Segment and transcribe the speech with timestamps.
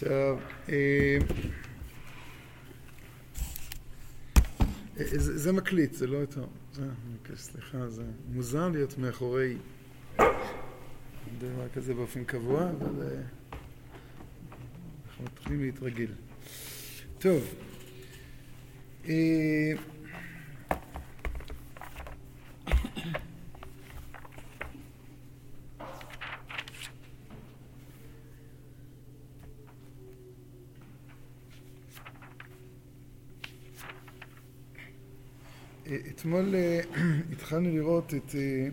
[0.00, 1.18] טוב, אה,
[4.96, 6.44] זה, זה מקליט, זה לא יותר...
[6.72, 6.82] זה,
[7.18, 9.56] אוקיי, סליחה, זה מוזר להיות מאחורי
[11.38, 13.22] דבר כזה באופן קבוע, אבל אה,
[15.08, 16.14] אנחנו מתחילים להתרגיל.
[17.18, 17.54] טוב,
[19.08, 19.72] אה,
[36.20, 36.80] אתמול אה,
[37.32, 38.68] התחלנו לראות את אה,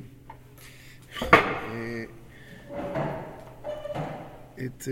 [1.23, 2.03] אה,
[4.65, 4.87] את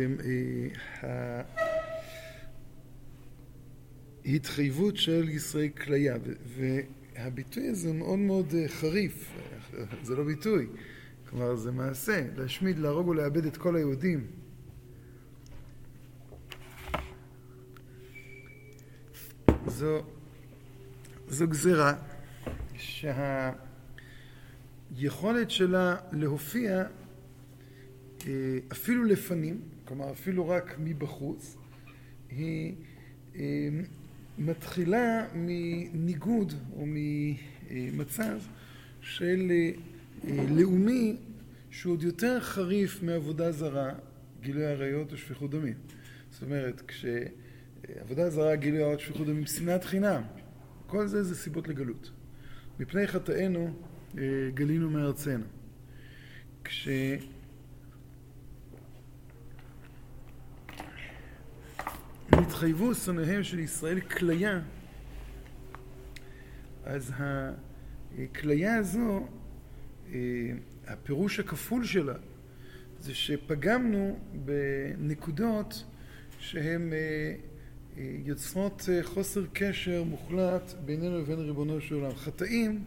[4.26, 9.31] ההתחייבות של ישראל כליה והביטוי הזה מאוד מאוד חריף.
[10.03, 10.67] זה לא ביטוי
[11.30, 14.28] כלומר זה מעשה להשמיד, להרוג ולאבד את כל היהודים.
[19.67, 20.03] זו,
[21.28, 22.14] זו גזירה
[24.95, 26.83] שהיכולת שלה להופיע
[28.27, 31.57] אה, אפילו לפנים, כלומר אפילו רק מבחוץ,
[32.29, 32.75] היא
[33.35, 33.69] אה,
[34.38, 36.85] מתחילה מניגוד או
[37.71, 38.38] ממצב
[39.01, 39.71] של אה,
[40.49, 41.16] לאומי
[41.69, 43.93] שהוא עוד יותר חריף מעבודה זרה,
[44.41, 45.73] גילוי עריות ושפיכות דמים.
[46.31, 50.21] זאת אומרת, כשעבודה זרה, גילוי עריות ושפיכות דמים, שנאת חינם,
[50.88, 52.11] כל זה זה סיבות לגלות.
[52.80, 53.73] מפני חטאינו
[54.18, 54.23] אה,
[54.54, 55.44] גלינו מארצנו.
[56.64, 56.88] כש...
[62.31, 64.62] נתחייבו שונאיהם של ישראל כליה,
[66.84, 69.28] אז הכליה הזו,
[70.14, 70.20] אה,
[70.88, 72.16] הפירוש הכפול שלה,
[73.00, 75.84] זה שפגמנו בנקודות
[76.40, 77.35] שהן אה,
[77.97, 82.16] יוצרות אה, חוסר קשר מוחלט בינינו לבין ריבונו של עולם.
[82.16, 82.83] חטאים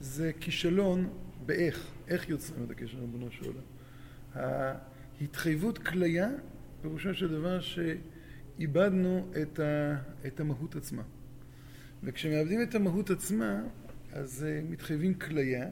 [0.00, 1.08] זה כישלון
[1.46, 3.62] באיך, איך יוצרים את הקשר לריבונו של עולם.
[5.20, 6.30] ההתחייבות כליה,
[6.82, 11.02] פירושו של דבר שאיבדנו את, ה, את המהות עצמה.
[12.02, 13.62] וכשמאבדים את המהות עצמה,
[14.12, 15.68] אז uh, מתחייבים כליה,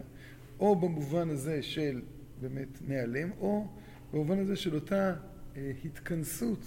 [0.60, 2.00] או במובן הזה של
[2.40, 3.66] באמת נעלם, או
[4.12, 6.64] במובן הזה של אותה uh, התכנסות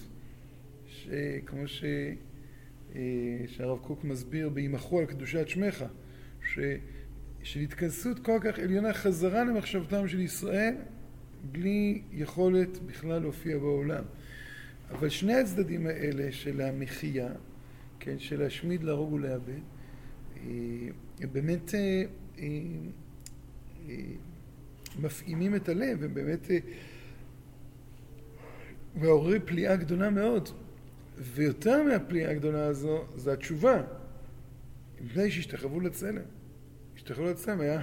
[0.92, 1.66] שכמו.
[2.96, 5.86] אה, שהרב קוק מסביר בהימחו על קדושת שמך,
[6.54, 6.60] ש...
[7.44, 10.74] של התכנסות כל כך עליונה חזרה למחשבתם של ישראל
[11.52, 14.04] בלי יכולת בכלל להופיע בעולם.
[14.92, 17.30] אבל שני הצדדים האלה של המחייה,
[18.00, 19.62] כן, של להשמיד, להרוג ולאבד,
[20.38, 20.48] אה,
[21.32, 22.04] באמת אה,
[25.00, 26.48] מפעימים את הלב, הם באמת
[28.96, 30.50] מעוררים פליאה גדולה מאוד.
[31.22, 33.82] ויותר מהפליאה הגדולה הזו, זה התשובה.
[35.02, 36.22] מפני שהשתחוו לצלם.
[36.96, 37.82] השתחוו לצלם היה...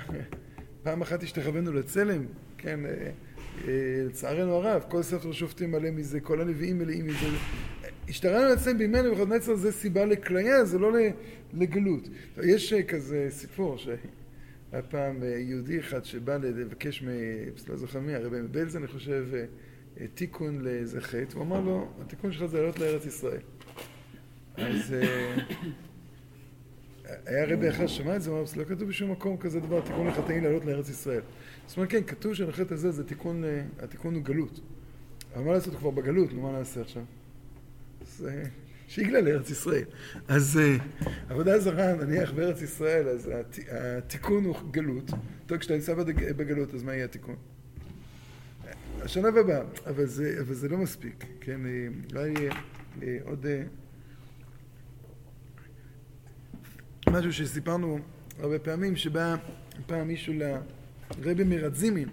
[0.83, 2.27] פעם אחת השתחווינו לצלם,
[2.59, 3.11] כן, אה,
[3.69, 7.27] אה, לצערנו הרב, כל ספר שופטים מלא מזה, כל הנביאים מלאים מזה.
[8.09, 10.93] השתחווינו לצלם בימי נבוכדנצר זה סיבה לכליה, זה לא
[11.55, 12.09] לגלות.
[12.43, 17.03] יש אה, כזה סיפור שהיה פעם יהודי אחד שבא לבקש,
[17.69, 19.27] לא זוכר מי, הרבי מבלז אני חושב,
[20.15, 23.41] תיקון לאיזה חטא, הוא אמר לו, התיקון שלך זה לעלות לארץ ישראל.
[24.57, 25.37] אז אה,
[27.27, 30.07] היה רבי אחר ששמע את זה, הוא אמר, לא כתוב בשום מקום כזה דבר, תיקון
[30.07, 31.21] לחטאים לעלות לארץ ישראל.
[31.67, 34.61] זאת אומרת, כן, כתוב שהחטא הזה זה תיקון, אה, התיקון הוא גלות.
[35.35, 37.03] אבל מה לעשות, הוא כבר בגלות, נו, מה נעשה עכשיו?
[38.03, 38.43] אז אה,
[38.89, 39.85] שיגלה לארץ ישראל.
[40.29, 40.61] אז
[41.29, 43.31] עבודה זרה, נניח בארץ ישראל, אז
[43.71, 45.11] התיקון הוא גלות.
[45.47, 45.95] טוב, כשאתה נמצא
[46.37, 47.37] בגלות, אז מה יהיה התיקון?
[49.03, 50.05] השלב הבא, אבל
[50.41, 51.61] אבל זה לא מספיק, כן,
[52.13, 52.35] אולי
[53.03, 53.63] אה, עוד אה,
[57.11, 57.99] משהו שסיפרנו
[58.39, 59.37] הרבה פעמים, שבא
[59.87, 60.35] פעם מישהו
[61.19, 62.09] לרבי מרדזימין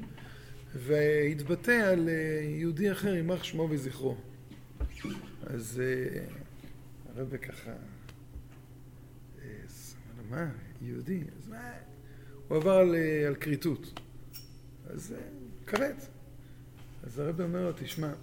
[0.76, 4.18] והתבטא על אה, יהודי אחר, יימח שמו וזכרו.
[5.44, 5.82] אז
[7.16, 7.72] הרבי ככה,
[10.30, 10.50] מה,
[10.82, 11.24] יהודי?
[11.38, 11.72] אז מה?
[12.48, 12.96] הוא עבר על,
[13.28, 14.00] על כריתות.
[14.90, 15.16] אז
[15.68, 16.15] כרת.
[17.06, 18.14] אז הרב אומר לו, תשמע,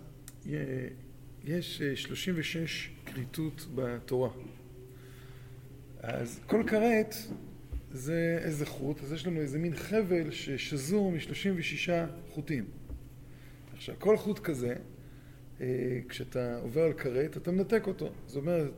[1.44, 4.30] יש 36 אה, כריתות בתורה.
[6.00, 7.14] אז כל כרת
[7.90, 11.90] זה איזה חוט, אז יש לנו איזה מין חבל ששזור מ-36
[12.30, 12.64] חוטים.
[13.74, 14.74] עכשיו, כל חוט כזה,
[15.60, 18.12] אה, כשאתה עובר על כרת, אתה מנתק אותו.
[18.26, 18.72] זאת אומרת,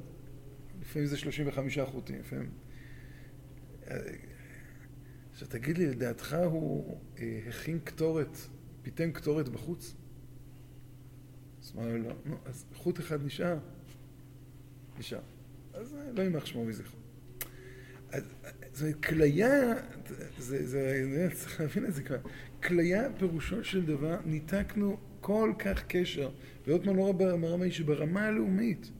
[0.81, 2.51] לפעמים זה 35 חוטים, לפעמים...
[3.91, 3.97] אה,
[5.33, 6.99] עכשיו תגיד לי, לדעתך הוא
[7.49, 8.37] הכין קטורת
[8.85, 9.95] פיתן קטורת בחוץ?
[11.63, 13.59] אז לו, לא, נו, אז חוט אחד נשאר?
[14.99, 15.21] נשאר.
[15.75, 16.65] אז לא יימח שמו.
[18.13, 18.23] אז
[18.73, 19.75] זאת אומרת, כליה,
[20.39, 22.19] זה, זה, צריך להבין את זה כבר,
[22.63, 26.31] כליה פירושו של דבר, ניתקנו כל כך קשר,
[26.67, 28.91] ועוד פעם לא ברמה אישית, ברמה הלאומית.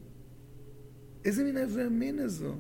[1.25, 2.57] איזה מין איזה המין הזו,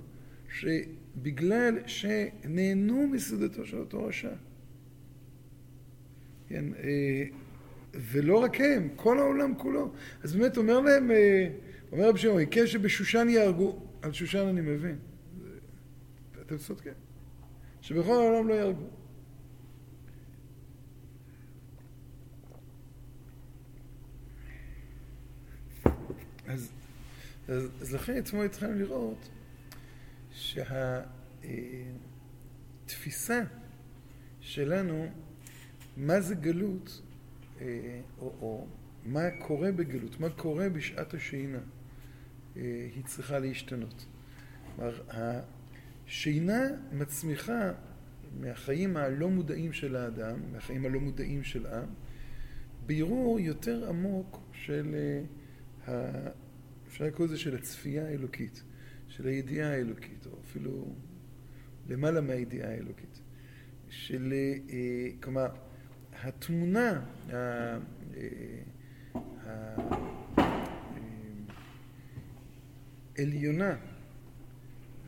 [0.48, 4.34] שבגלל שנהנו מסעודתו של אותו רשע.
[6.48, 7.24] כן, אה,
[7.94, 9.92] ולא רק הם, כל העולם כולו.
[10.22, 11.48] אז באמת אומר להם, אה,
[11.92, 14.98] אומר רבי שמעון, יקש שבשושן יהרגו, על שושן אני מבין.
[16.46, 16.92] אתם צודקים.
[17.80, 18.88] שבכל העולם לא יהרגו.
[26.46, 26.72] אז,
[27.48, 29.28] אז, אז לכן אתמול התחלנו לראות
[32.84, 33.42] שהתפיסה
[34.40, 35.06] שלנו,
[35.96, 37.02] מה זה גלות,
[37.60, 38.66] אה, או, או
[39.04, 41.58] מה קורה בגלות, מה קורה בשעת השינה,
[42.56, 44.06] אה, היא צריכה להשתנות.
[44.76, 46.62] כלומר, השינה
[46.92, 47.72] מצמיחה
[48.40, 51.88] מהחיים הלא מודעים של האדם, מהחיים הלא מודעים של עם,
[52.86, 54.94] בירור יותר עמוק של,
[55.88, 56.28] אה,
[56.88, 58.62] אפשר לקרוא לזה של הצפייה האלוקית,
[59.08, 60.94] של הידיעה האלוקית, או אפילו
[61.88, 63.20] למעלה מהידיעה האלוקית.
[63.88, 64.32] של,
[65.22, 65.46] כלומר,
[66.22, 67.00] התמונה
[73.18, 73.76] העליונה,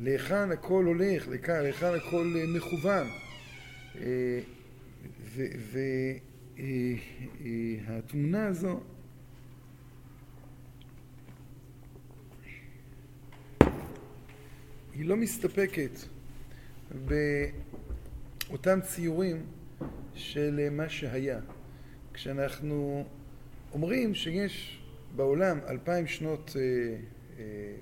[0.01, 3.07] להיכן הכל הולך, להיכן הכל מכוון,
[7.87, 8.81] והתמונה הזו
[14.95, 15.91] היא לא מסתפקת
[18.51, 19.47] באותם ציורים
[20.17, 21.41] של אה, מה שהיה.
[22.13, 23.05] כשאנחנו
[23.73, 24.83] אומרים שיש
[25.17, 26.97] בעולם אלפיים שנות אה,
[27.39, 27.75] אה,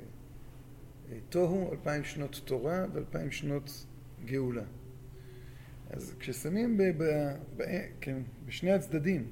[1.29, 3.87] תוהו, אלפיים שנות תורה ואלפיים שנות
[4.25, 4.65] גאולה.
[5.91, 7.05] אז כששמים ב, ב,
[7.57, 7.63] ב,
[8.01, 9.29] כן, בשני הצדדים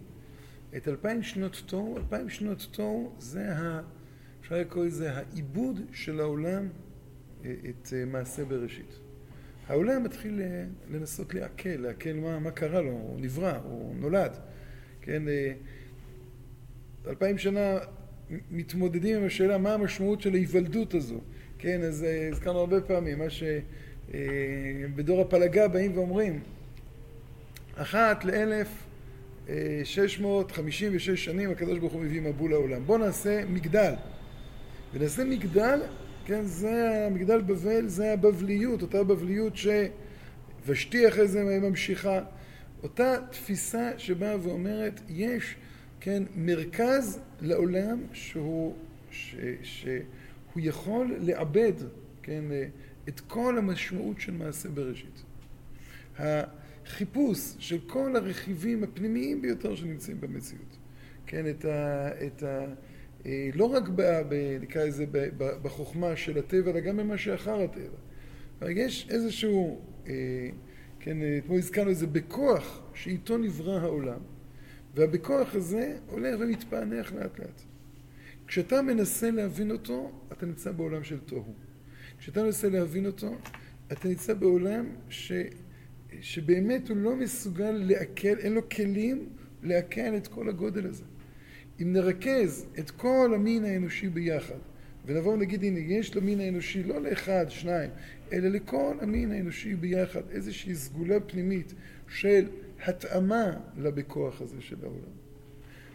[0.76, 3.82] את אלפיים שנות תוהו, אלפיים שנות תוהו זה, ה,
[4.40, 6.68] אפשר לקרוא לזה העיבוד של העולם
[7.40, 8.98] את מעשה בראשית.
[9.72, 14.32] העולם מתחיל אה, לנסות לעכל, לעכל מה, מה קרה לו, הוא נברא, הוא נולד.
[15.02, 15.52] כן, אה,
[17.06, 17.78] אלפיים שנה
[18.50, 21.20] מתמודדים עם השאלה מה המשמעות של ההיוולדות הזו.
[21.58, 23.24] כן, אז אה, הזכרנו הרבה פעמים, מה
[24.10, 26.40] שבדור הפלגה באים ואומרים,
[27.74, 28.68] אחת לאלף
[29.84, 32.82] שש מאות חמישים ושש שנים הקדוש ברוך הוא מביא מבול לעולם.
[32.86, 33.92] בואו נעשה מגדל.
[34.94, 35.80] ונעשה מגדל
[36.24, 42.20] כן, זה המגדל בבל, זה הבבליות, אותה בבליות שוושתי אחרי זה ממשיכה.
[42.82, 45.56] אותה תפיסה שבאה ואומרת, יש,
[46.00, 48.74] כן, מרכז לעולם שהוא,
[49.10, 51.72] ש, שהוא יכול לעבד,
[52.22, 52.44] כן,
[53.08, 55.22] את כל המשמעות של מעשה בראשית.
[56.18, 60.76] החיפוש של כל הרכיבים הפנימיים ביותר שנמצאים במציאות,
[61.26, 62.08] כן, את ה...
[62.26, 62.64] את ה
[63.54, 65.04] לא רק, ב, ב, נקרא לזה,
[65.36, 68.70] בחוכמה של הטבע, אלא גם במה שאחר הטבע.
[68.70, 70.12] יש איזשהו, אה,
[71.00, 74.20] כן, אה, כמו הזכרנו את זה, בכוח שאיתו נברא העולם,
[74.94, 77.62] והבכוח הזה הולך ומתפענח לאט לאט.
[78.46, 81.54] כשאתה מנסה להבין אותו, אתה נמצא בעולם של תוהו.
[82.18, 83.36] כשאתה מנסה להבין אותו,
[83.92, 85.32] אתה נמצא בעולם ש,
[86.20, 89.28] שבאמת הוא לא מסוגל לעכל, אין לו כלים
[89.62, 91.04] לעכל את כל הגודל הזה.
[91.80, 94.58] אם נרכז את כל המין האנושי ביחד,
[95.06, 97.90] ונבוא ונגיד, הנה, יש למין האנושי לא לאחד, שניים,
[98.32, 101.74] אלא לכל המין האנושי ביחד איזושהי סגולה פנימית
[102.08, 102.48] של
[102.84, 105.12] התאמה לבכוח הזה של העולם,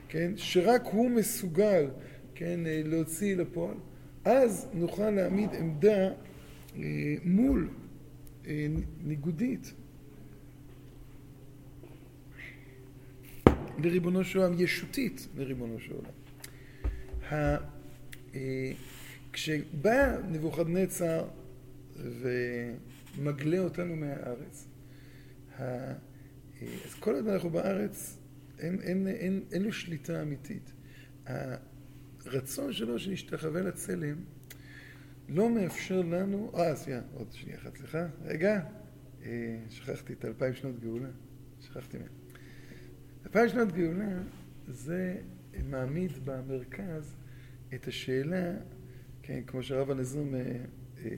[0.09, 0.31] כן?
[0.35, 1.85] שרק הוא מסוגל,
[2.35, 3.77] כן, להוציא לפועל,
[4.25, 6.09] אז נוכל להעמיד עמדה
[6.75, 7.69] אה, מול
[8.47, 8.67] אה,
[9.03, 9.73] ניגודית
[13.77, 16.11] לריבונו של עולם, ישותית לריבונו של עולם.
[18.35, 18.71] אה,
[19.33, 21.27] כשבא נבוכדנצר
[21.95, 24.67] ומגלה אותנו מהארץ,
[25.59, 25.93] אה,
[26.85, 28.17] אז כל עוד אנחנו בארץ,
[28.59, 30.73] אין, אין, אין, אין לו שליטה אמיתית.
[32.25, 34.17] הרצון שלו שנשתחווה לצלם
[35.29, 38.61] לא מאפשר לנו, אה, סליחה, עוד שנייה אחת, סליחה, רגע,
[39.25, 41.09] אה, שכחתי את אלפיים שנות גאולה,
[41.61, 42.07] שכחתי מהם.
[43.27, 44.19] אלפיים שנות גאולה
[44.67, 45.17] זה
[45.63, 47.15] מעמיד במרכז
[47.73, 48.53] את השאלה,
[49.21, 50.41] כן, כמו שהרב הנזום אה,
[51.05, 51.11] אה,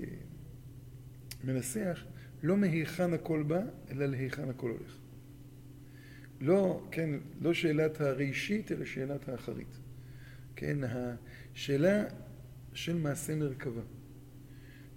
[1.44, 2.06] מנסח,
[2.44, 3.62] לא מהיכן הכל בא,
[3.92, 4.98] אלא להיכן הכל הולך.
[6.42, 7.10] לא, כן,
[7.42, 9.80] לא שאלת הראשית, אלא שאלת האחרית.
[10.56, 10.78] כן,
[11.54, 12.04] השאלה
[12.74, 13.82] של מעשה מרכבה.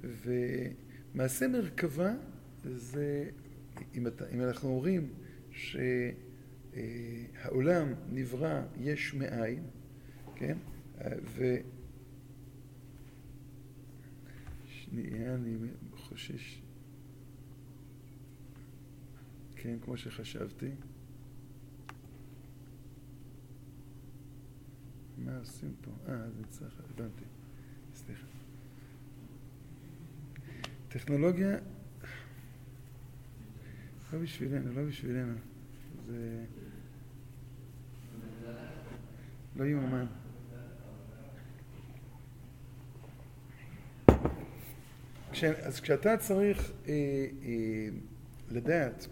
[0.03, 2.15] ומעשה מרכבה
[2.65, 3.31] זה,
[3.95, 5.09] אם, אתה, אם אנחנו אומרים
[6.73, 9.63] שהעולם נברא יש מאין,
[10.35, 10.59] כן,
[11.25, 11.57] ו...
[14.67, 15.57] שנייה, אני
[15.97, 16.63] חושש.
[19.57, 20.71] כן, כמו שחשבתי.
[25.19, 25.91] מה עושים פה?
[26.09, 27.25] אה, זה צריך, הבנתי.
[27.95, 28.27] סליחה.
[30.89, 31.59] טכנולוגיה,
[34.13, 35.52] לא בשבילנו, לא בשבילנו.
[36.13, 36.45] זה
[39.57, 40.07] לא יאומן.
[45.33, 47.89] כש, אז כשאתה צריך אה, אה,
[48.51, 49.07] לדעת,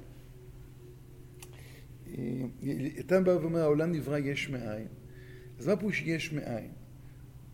[2.08, 2.14] אה,
[3.00, 4.86] אתה בא ואומר העולם נברא יש מאין,
[5.58, 6.70] אז מה פירוש יש מאין?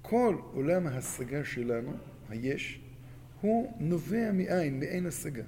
[0.02, 1.92] כל עולם ההשגה שלנו,
[2.28, 2.80] היש,
[3.40, 5.44] הוא נובע מאין, מאין השגה.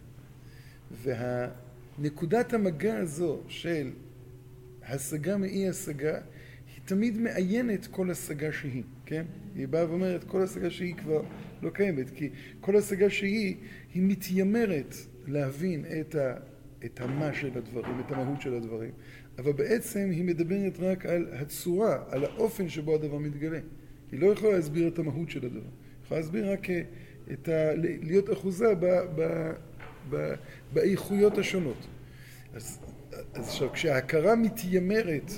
[1.98, 3.90] והנקודת המגע הזו של
[4.88, 6.14] השגה מאי השגה,
[6.74, 9.24] היא תמיד מעיינת כל השגה שהיא, כן?
[9.54, 11.22] היא באה ואומרת כל השגה שהיא כבר
[11.62, 12.28] לא קיימת, כי
[12.60, 13.56] כל השגה שהיא,
[13.94, 14.94] היא מתיימרת
[15.26, 16.34] להבין את, ה,
[16.84, 18.90] את המה של הדברים, את המהות של הדברים,
[19.38, 23.58] אבל בעצם היא מדברת רק על הצורה, על האופן שבו הדבר מתגלה.
[24.12, 25.60] היא לא יכולה להסביר את המהות של הדבר.
[25.60, 26.66] היא יכולה להסביר רק
[27.32, 27.74] את ה...
[27.76, 28.86] להיות אחוזה ב,
[29.16, 29.52] ב,
[30.72, 31.86] באיכויות השונות.
[32.54, 32.78] אז,
[33.34, 35.32] אז עכשיו, כשההכרה מתיימרת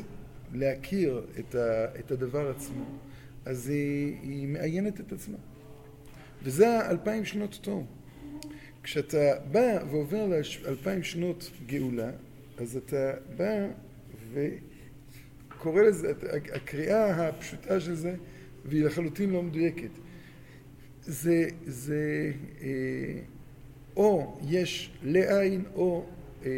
[0.54, 2.84] להכיר את, ה, את הדבר עצמו,
[3.44, 5.36] אז היא, היא מעיינת את עצמה.
[6.42, 7.86] וזה האלפיים שנות תום.
[8.82, 12.10] כשאתה בא ועובר לאלפיים שנות גאולה,
[12.58, 13.66] אז אתה בא
[14.32, 16.12] וקורא לזה,
[16.54, 18.14] הקריאה הפשוטה של זה,
[18.64, 19.90] והיא לחלוטין לא מדויקת.
[21.02, 22.68] זה, זה אה,
[23.96, 26.06] או יש לעין או
[26.44, 26.50] אה,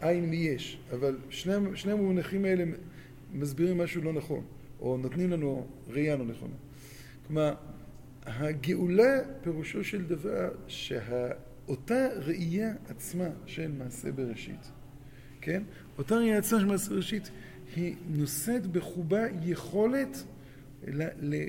[0.00, 2.64] עין מיש, אבל שני, שני המונחים האלה
[3.34, 4.44] מסבירים משהו לא נכון,
[4.80, 6.54] או נותנים לנו ראייה לא נכונה.
[7.26, 7.54] כלומר,
[8.26, 14.70] הגאולה פירושו של דבר שאותה ראייה עצמה של מעשה בראשית,
[15.40, 15.62] כן?
[15.98, 17.30] אותה ראייה עצמה של מעשה בראשית
[17.76, 20.24] היא נושאת בחובה יכולת
[20.88, 21.40] ל- ל- אה,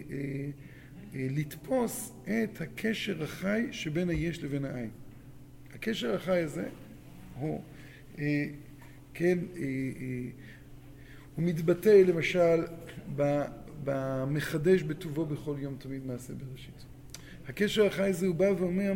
[1.15, 4.89] אה, לתפוס את הקשר החי שבין היש לבין העין.
[5.81, 6.67] הקשר החי הזה
[7.39, 7.61] הוא,
[8.19, 8.45] אה,
[9.13, 9.37] כן,
[11.35, 12.63] הוא מתבטא למשל
[13.83, 16.85] במחדש בטובו בכל יום תמיד מעשה בראשית.
[17.47, 18.93] הקשר החי הזה הוא בא ואומר,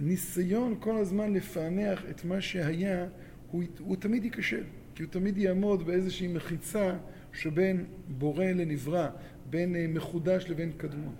[0.00, 3.06] הניסיון כל הזמן לפענח את מה שהיה,
[3.50, 6.96] הוא, הוא תמיד ייכשל, כי הוא תמיד יעמוד באיזושהי מחיצה
[7.32, 9.08] שבין בורא לנברא,
[9.50, 11.14] בין אה, מחודש לבין קדמון.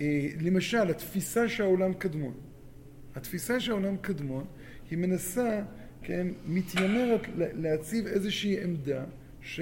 [0.00, 2.34] אה, למשל, התפיסה שהעולם קדמון.
[3.14, 4.44] התפיסה שהעולם קדמון,
[4.90, 5.62] היא מנסה,
[6.02, 9.04] כן, מתיימרת להציב איזושהי עמדה
[9.40, 9.60] ש,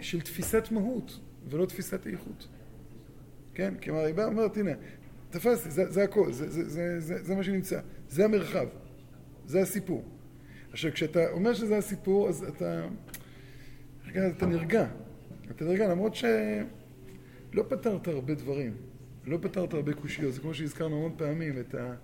[0.00, 2.48] של תפיסת מהות ולא תפיסת איכות.
[3.54, 3.74] כן?
[3.82, 4.72] כלומר, היא באה ואומרת, הנה,
[5.30, 8.66] תפסתי, זה, זה הכל, זה, זה, זה, זה, זה מה שנמצא, זה המרחב,
[9.46, 10.04] זה הסיפור.
[10.70, 12.86] עכשיו, כשאתה אומר שזה הסיפור, אז אתה,
[14.06, 14.86] רגע, אתה נרגע.
[15.50, 18.76] אתה נרגע, למרות שלא פתרת הרבה דברים,
[19.26, 20.34] לא פתרת הרבה קושיות.
[20.34, 21.94] זה כמו שהזכרנו המון פעמים, את, ה,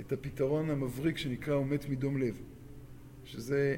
[0.00, 2.40] את הפתרון המבריק שנקרא הוא מת מדום לב.
[3.24, 3.76] שזה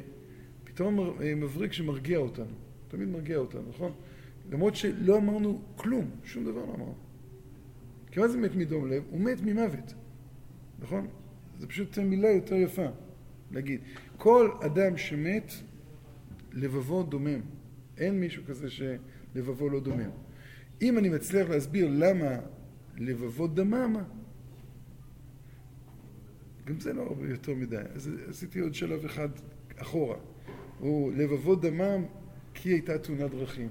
[0.64, 0.96] פתרון
[1.36, 2.54] מבריק שמרגיע אותנו,
[2.88, 3.92] תמיד מרגיע אותנו, נכון?
[4.50, 6.94] למרות שלא אמרנו כלום, שום דבר לא אמרנו.
[8.10, 9.02] כי מה זה מת מדום לב?
[9.10, 9.94] הוא מת ממוות,
[10.78, 11.08] נכון?
[11.58, 12.86] זה פשוט מילה יותר יפה
[13.50, 13.80] להגיד.
[14.16, 15.52] כל אדם שמת,
[16.52, 17.40] לבבו דומם.
[17.98, 20.10] אין מישהו כזה שלבבו לא דומם.
[20.82, 22.36] אם אני מצליח להסביר למה
[23.00, 23.96] לבבו דמם,
[26.64, 27.76] גם זה לא הרבה יותר מדי.
[27.94, 29.28] אז עשיתי עוד שלב אחד
[29.76, 30.16] אחורה.
[30.78, 32.04] הוא לבבו דמם
[32.54, 33.68] כי הייתה תאונת דרכים.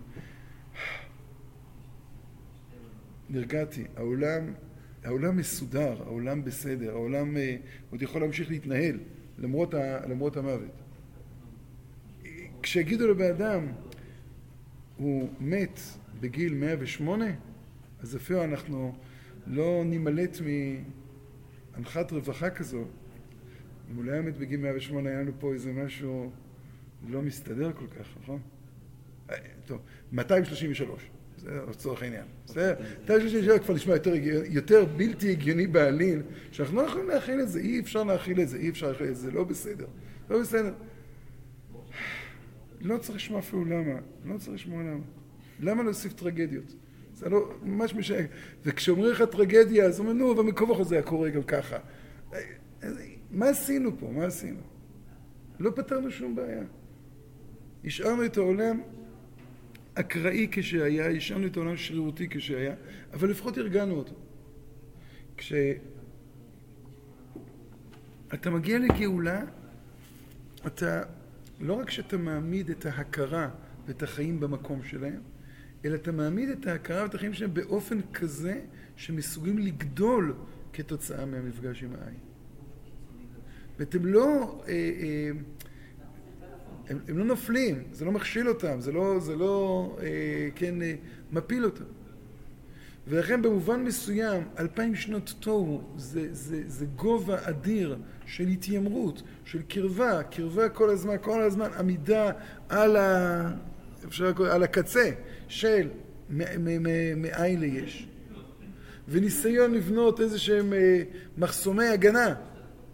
[3.29, 4.53] נרגעתי, העולם,
[5.03, 7.55] העולם מסודר, העולם בסדר, העולם אה,
[7.89, 8.99] עוד יכול להמשיך להתנהל
[9.37, 10.81] למרות, ה, למרות המוות.
[12.61, 13.67] כשיגידו לבן אדם,
[14.97, 15.79] הוא מת
[16.19, 17.25] בגיל 108,
[17.99, 18.95] אז אפילו אנחנו
[19.47, 20.37] לא נימלט
[21.75, 22.85] מאנחת רווחה כזו.
[23.91, 26.31] אם הוא לא היה מת בגיל 108, היה לנו פה איזה משהו
[27.09, 28.39] לא מסתדר כל כך, נכון?
[29.29, 29.79] אה, טוב,
[30.11, 32.25] 233, זה לצורך העניין.
[32.45, 32.75] בסדר?
[33.01, 34.13] 233 כבר נשמע יותר,
[34.49, 38.57] יותר בלתי הגיוני בעליל, שאנחנו לא יכולים להכיל את זה, אי אפשר להכיל את זה,
[38.57, 39.87] אי אפשר להכיל את זה לא בסדר.
[40.29, 40.73] לא בסדר.
[42.81, 45.03] לא צריך לשמוע אפילו למה, לא צריך לשמוע למה.
[45.59, 46.75] למה להוסיף טרגדיות?
[47.19, 48.17] זה לא, ממש משנה.
[48.65, 51.77] וכשאומרים לך טרגדיה, אז אומרים, נו, במקום זה היה קורה גם ככה.
[53.31, 54.11] מה עשינו פה?
[54.11, 54.59] מה עשינו?
[55.59, 56.63] לא פתרנו שום בעיה.
[57.85, 58.81] השארנו את העולם
[59.93, 62.75] אקראי כשהיה, השארנו את העולם שרירותי כשהיה,
[63.13, 64.13] אבל לפחות ארגנו אותו.
[65.37, 65.79] כשאתה
[68.51, 69.43] מגיע לגאולה,
[70.67, 71.03] אתה,
[71.59, 73.49] לא רק שאתה מעמיד את ההכרה
[73.87, 75.21] ואת החיים במקום שלהם,
[75.85, 78.61] אלא אתה מעמיד את ההכרה ואת החיים שלהם באופן כזה
[78.95, 80.33] שמסוגלים לגדול
[80.73, 82.19] כתוצאה מהמפגש עם העין.
[83.79, 85.29] ואתם לא, אה, אה,
[86.89, 90.95] הם, הם לא נופלים, זה לא מכשיל אותם, זה לא, זה לא אה, כן, אה,
[91.31, 91.83] מפיל אותם.
[93.07, 100.23] ולכן במובן מסוים, אלפיים שנות תוהו זה, זה, זה גובה אדיר של התיימרות, של קרבה,
[100.23, 102.31] קרבה כל הזמן, כל הזמן עמידה
[102.69, 103.51] על, ה,
[104.07, 105.11] אפשר על הקצה
[105.49, 105.87] של
[107.17, 108.07] מאין ליש.
[109.07, 111.03] וניסיון לבנות איזה שהם אה,
[111.37, 112.35] מחסומי הגנה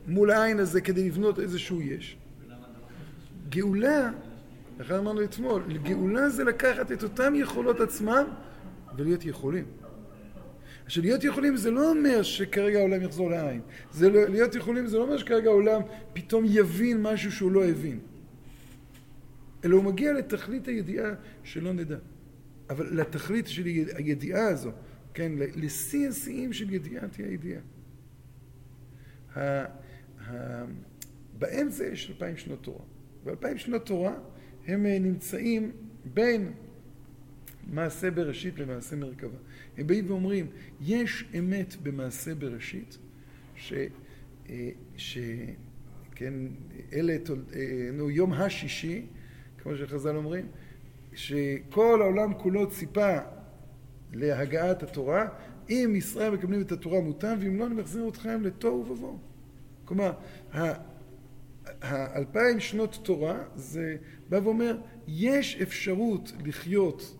[0.07, 2.17] מול העין הזה כדי לבנות איזשהו יש.
[3.49, 4.11] גאולה,
[4.79, 8.23] לכן אמרנו אתמול, גאולה זה לקחת את אותם יכולות עצמם
[8.97, 9.65] ולהיות יכולים.
[10.85, 13.61] עכשיו להיות יכולים זה לא אומר שכרגע העולם יחזור לעין.
[13.91, 15.81] זה לא, להיות יכולים זה לא אומר שכרגע העולם
[16.13, 17.99] פתאום יבין משהו שהוא לא הבין.
[19.65, 21.11] אלא הוא מגיע לתכלית הידיעה
[21.43, 21.97] שלא נדע.
[22.69, 23.63] אבל לתכלית של
[23.95, 24.71] הידיעה הזו,
[25.13, 27.61] כן, לשיא השיאים של ידיעת הידיעה.
[31.39, 32.83] באמצע יש אלפיים שנות תורה.
[33.23, 34.13] ואלפיים שנות תורה
[34.67, 35.71] הם אה, נמצאים
[36.13, 36.51] בין
[37.67, 39.37] מעשה בראשית למעשה מרכבה.
[39.77, 40.47] הם באים ואומרים,
[40.81, 42.97] יש אמת במעשה בראשית,
[43.55, 43.73] ש...
[44.49, 45.17] אה, ש...
[46.15, 46.33] כן,
[46.93, 49.05] אלה, אה, נו, יום השישי,
[49.57, 50.47] כמו שחז"ל אומרים,
[51.15, 53.17] שכל העולם כולו ציפה
[54.13, 55.27] להגעת התורה,
[55.69, 59.19] אם ישראל מקבלים את התורה מוטב, ואם לא, אני מחזיר אתכם לתוהו ובוהו.
[59.85, 60.11] כלומר,
[61.81, 63.95] האלפיים שנות תורה זה
[64.29, 67.17] בא ואומר, יש אפשרות לחיות,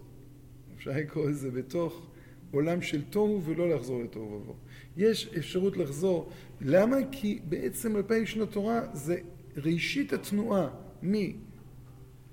[0.75, 2.07] אפשר לקרוא לזה, בתוך
[2.51, 4.55] עולם של תוהו ולא לחזור לתוהו ובוהו.
[4.97, 6.29] יש אפשרות לחזור.
[6.61, 6.97] למה?
[7.11, 9.17] כי בעצם אלפיים שנות תורה זה
[9.57, 10.69] ראשית התנועה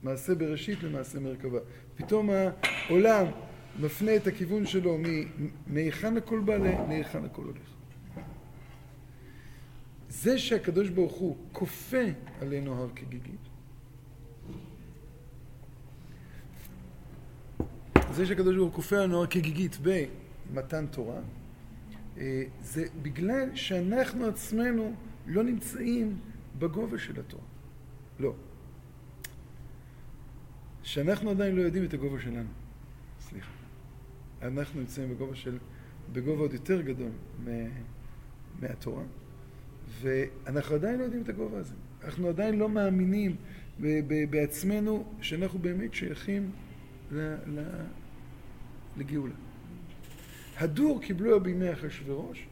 [0.03, 1.59] ממעשה בראשית למעשה מרכבה.
[1.97, 3.27] פתאום העולם
[3.81, 4.99] מפנה את הכיוון שלו
[5.67, 6.57] מהיכן הכל בא
[6.89, 7.73] להיכן הכל הולך.
[10.09, 12.05] זה שהקדוש ברוך הוא כופה
[12.41, 13.41] עלינו הר כגיגית,
[18.13, 21.21] זה שהקדוש ברוך הוא כופה עלינו הר כגיגית במתן תורה,
[22.19, 24.95] אה, זה בגלל שאנחנו עצמנו
[25.27, 26.19] לא נמצאים
[26.59, 27.45] בגובה של התורה.
[28.19, 28.35] לא.
[30.83, 32.49] שאנחנו עדיין לא יודעים את הגובה שלנו.
[33.21, 33.53] סליחה.
[34.43, 35.59] אנחנו נמצאים בגובה של,
[36.13, 37.11] בגובה עוד יותר גדול
[38.61, 39.05] מהתורה.
[40.01, 41.75] ואנחנו עדיין לא יודעים את הגובה הזה.
[42.05, 43.37] אנחנו עדיין לא מאמינים
[44.31, 46.51] בעצמנו שאנחנו באמת שייכים
[48.97, 49.35] לגאולה.
[50.57, 52.47] הדור קיבלו בימי אחשורוש,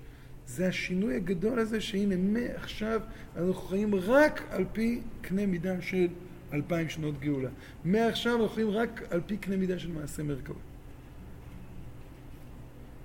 [0.47, 3.01] זה השינוי הגדול הזה שהנה מעכשיו
[3.37, 6.09] אנחנו חיים רק על פי קנה מידה של
[6.53, 7.51] אלפיים שנות גאולה.
[7.85, 10.61] מעכשיו חיים רק על פי קנה מידה של מעשה מרכבה.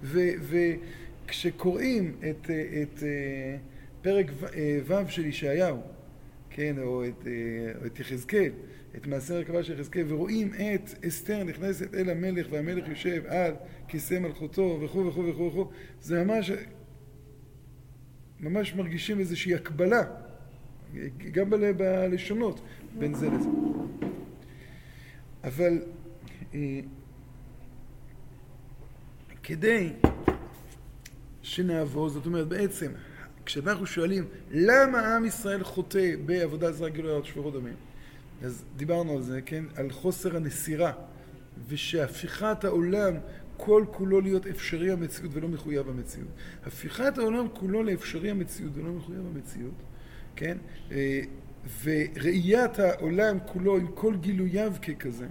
[0.03, 3.03] וכשקוראים את, את, את
[4.01, 5.81] פרק אה, ו' של ישעיהו,
[6.49, 8.51] כן, או את, אה, את יחזקאל,
[8.95, 13.53] את מעשה הרכבה של יחזקאל, ורואים את אסתר נכנסת אל המלך והמלך יושב על
[13.87, 15.69] כיסא מלכותו וכו' וכו' וכו' וכו',
[16.01, 16.51] זה ממש,
[18.39, 20.03] ממש מרגישים איזושהי הקבלה,
[21.31, 22.61] גם בלשונות,
[22.97, 23.49] בין זה לזה.
[25.43, 25.81] אבל
[26.53, 26.79] אה,
[29.43, 29.93] כדי
[31.41, 32.91] שנעבור, זאת אומרת בעצם
[33.45, 37.75] כשאנחנו שואלים למה עם ישראל חוטא בעבודה זרה גילוי עד שפירות דמים,
[38.43, 39.65] אז דיברנו על זה, כן?
[39.75, 40.91] על חוסר הנסירה,
[41.67, 43.13] ושהפיכת העולם
[43.57, 46.27] כל כולו להיות אפשרי המציאות ולא מחויב המציאות.
[46.65, 49.73] הפיכת העולם כולו לאפשרי המציאות ולא מחויב המציאות,
[50.35, 50.57] כן?
[51.65, 55.27] אה, וראיית העולם כולו עם כל גילוייו ככזה,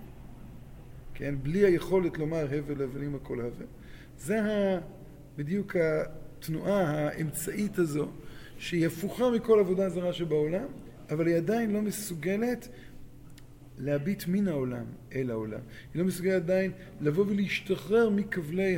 [1.14, 1.34] כן?
[1.42, 3.66] בלי היכולת לומר הבל הבלים הכל הבל,
[4.18, 4.40] זה
[5.36, 8.08] בדיוק התנועה האמצעית הזו,
[8.58, 10.66] שהיא הפוכה מכל עבודה זרה שבעולם,
[11.10, 12.68] אבל היא עדיין לא מסוגלת
[13.78, 15.60] להביט מן העולם אל העולם.
[15.94, 16.70] היא לא מסוגלת עדיין
[17.00, 18.76] לבוא ולהשתחרר מכבלי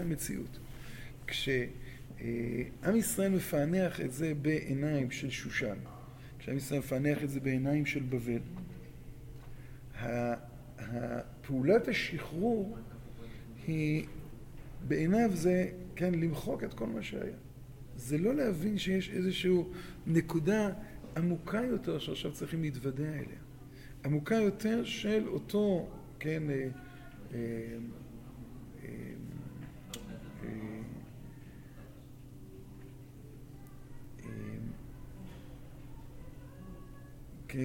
[0.00, 0.58] המציאות.
[1.26, 5.76] כשעם ישראל מפענח את זה בעיניים של שושן,
[6.46, 8.40] כשעם ישראל מפענח את זה בעיניים של בבל,
[11.42, 12.76] פעולת השחרור
[13.66, 14.06] היא,
[14.88, 17.36] בעיניו זה, כן, למחוק את כל מה שהיה.
[17.96, 19.52] זה לא להבין שיש איזושהי
[20.06, 20.70] נקודה
[21.16, 23.38] עמוקה יותר שעכשיו צריכים להתוודע אליה.
[24.04, 26.68] עמוקה יותר של אותו, כן, אה,
[27.34, 27.38] אה,
[28.84, 28.88] אה,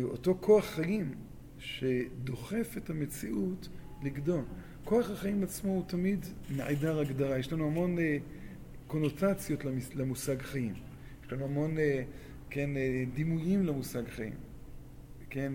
[0.03, 1.11] אותו כוח חיים
[1.57, 3.69] שדוחף את המציאות
[4.03, 4.43] לגדול.
[4.83, 6.25] כוח החיים עצמו הוא תמיד
[6.55, 7.37] נעדר הגדרה.
[7.37, 8.17] יש לנו המון אה,
[8.87, 10.73] קונוטציות למושג חיים.
[11.25, 12.03] יש לנו המון, אה,
[12.49, 14.33] כן, אה, דימויים למושג חיים.
[15.29, 15.53] כן,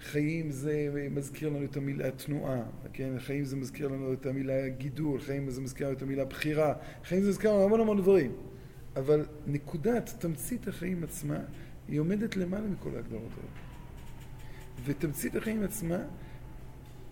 [0.00, 2.62] חיים זה מזכיר לנו את המילה תנועה,
[2.92, 6.74] כן, חיים זה מזכיר לנו את המילה גידול, חיים זה מזכיר לנו את המילה בחירה,
[7.04, 8.32] חיים זה מזכיר לנו המון המון דברים.
[8.96, 11.38] אבל נקודת, תמצית החיים עצמה,
[11.88, 13.65] היא עומדת למעלה מכל ההגדרות האלה.
[14.84, 15.98] ותמצית החיים עצמה,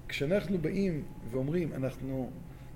[0.08, 2.30] כשאנחנו באים ואומרים, אנחנו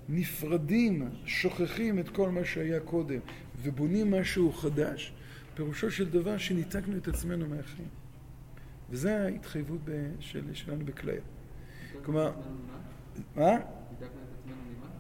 [0.09, 3.19] נפרדים, שוכחים את כל מה שהיה קודם
[3.63, 5.13] ובונים משהו חדש,
[5.55, 7.89] פירושו של דבר שניתקנו את עצמנו מהחיים.
[8.91, 9.81] וזו ההתחייבות
[10.21, 11.21] של, שלנו בכליה.
[12.05, 12.33] כלומר,
[13.37, 13.57] מה?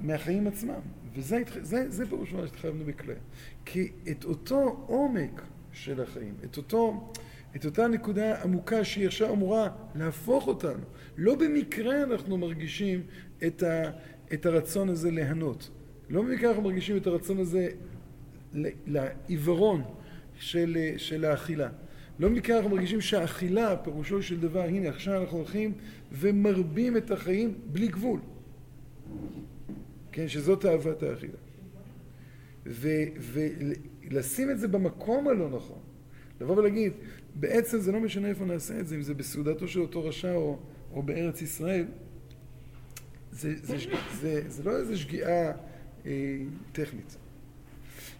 [0.01, 0.81] מהחיים עצמם.
[1.14, 3.16] וזה זה, זה פירושו שהתחייבנו בכליה.
[3.64, 7.11] כי את אותו עומק של החיים, את אותו...
[7.57, 10.83] את אותה נקודה עמוקה שהיא עכשיו אמורה להפוך אותנו.
[11.17, 13.03] לא במקרה אנחנו מרגישים
[13.47, 13.91] את, ה,
[14.33, 15.71] את הרצון הזה ליהנות.
[16.11, 17.69] לא במקרה אנחנו מרגישים את הרצון הזה
[18.87, 19.83] לעיוורון
[20.39, 21.69] של, של האכילה.
[22.19, 25.73] לא במקרה אנחנו מרגישים שהאכילה, פירושו של דבר, הנה עכשיו אנחנו הולכים
[26.13, 28.21] ומרבים את החיים בלי גבול.
[30.13, 31.39] כן, שזאת אהבת האכילה.
[32.67, 35.79] ולשים את זה במקום הלא נכון.
[36.41, 36.93] לבוא ולהגיד,
[37.40, 40.59] בעצם זה לא משנה איפה נעשה את זה, אם זה בסעודתו של אותו רשע או,
[40.92, 41.85] או בארץ ישראל,
[43.33, 43.87] זה, זה, זה,
[44.20, 45.53] זה, זה לא איזו שגיאה
[46.07, 46.38] אה,
[46.72, 47.16] טכנית.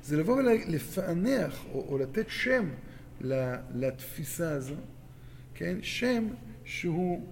[0.05, 2.69] זה לבוא ולפענח או, או לתת שם
[3.75, 4.75] לתפיסה הזו,
[5.55, 5.79] כן?
[5.83, 6.29] שם
[6.65, 7.27] שהוא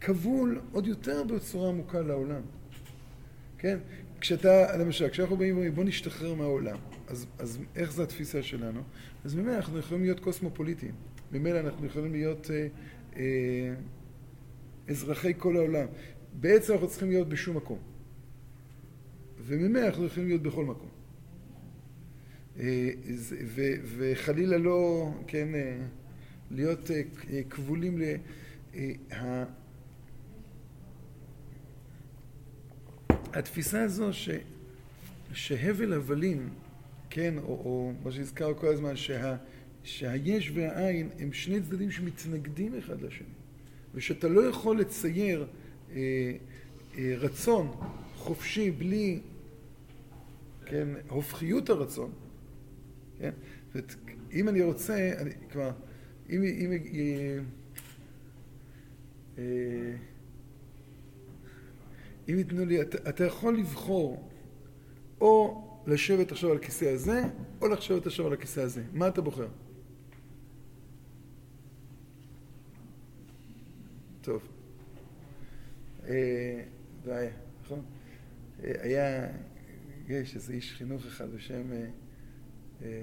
[0.00, 2.42] כבול עוד יותר בצורה עמוקה לעולם.
[3.58, 3.78] כן?
[4.20, 6.76] כשאתה, למשל, כשאנחנו באים ואומרים בוא נשתחרר מהעולם,
[7.08, 8.82] אז, אז איך זו התפיסה שלנו?
[9.24, 10.94] אז ממילא אנחנו יכולים להיות קוסמופוליטיים.
[11.32, 12.66] ממילא אנחנו יכולים להיות אה,
[13.16, 13.74] אה,
[14.88, 15.86] אזרחי כל העולם.
[16.32, 17.78] בעצם אנחנו צריכים להיות בשום מקום.
[19.46, 20.88] וממילא אנחנו יכולים להיות בכל מקום.
[22.60, 22.90] אה,
[23.46, 23.62] ו,
[23.96, 25.76] וחלילה לא, כן, אה,
[26.50, 28.02] להיות אה, כבולים ל...
[28.74, 29.44] אה,
[33.32, 34.30] התפיסה הזו ש,
[35.32, 36.48] שהבל הבלים,
[37.10, 39.36] כן, או, או מה שהזכר כל הזמן, שה,
[39.84, 43.26] שהיש והעין הם שני צדדים שמתנגדים אחד לשני,
[43.94, 45.46] ושאתה לא יכול לצייר
[45.92, 45.96] אה,
[46.98, 47.70] אה, רצון
[48.16, 49.20] חופשי בלי,
[50.66, 52.12] כן, הופכיות הרצון,
[53.18, 53.30] כן,
[53.74, 53.94] ואת,
[54.32, 55.70] אם אני רוצה, אני, כלומר,
[56.30, 57.38] אם, אם אה,
[59.38, 59.44] אה,
[62.28, 64.28] אם ייתנו לי, אתה, אתה יכול לבחור
[65.20, 67.22] או לשבת עכשיו על הכיסא הזה,
[67.60, 68.82] או לשבת עכשיו על הכיסא הזה.
[68.92, 69.48] מה אתה בוחר?
[74.24, 74.48] טוב.
[76.08, 76.64] אה,
[77.04, 77.30] זה
[77.62, 77.84] נכון?
[78.64, 79.28] אה, היה,
[80.08, 81.88] יש איזה איש חינוך אחד בשם אה,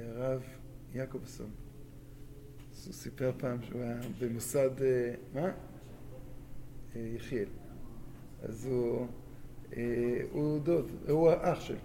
[0.09, 0.41] הרב
[0.93, 1.49] יעקובסון.
[2.71, 4.69] אז הוא סיפר פעם שהוא היה במוסד,
[5.33, 5.51] מה?
[6.95, 7.49] יחיאל.
[8.41, 9.07] אז הוא,
[10.31, 11.75] הוא דוד, הוא האח של,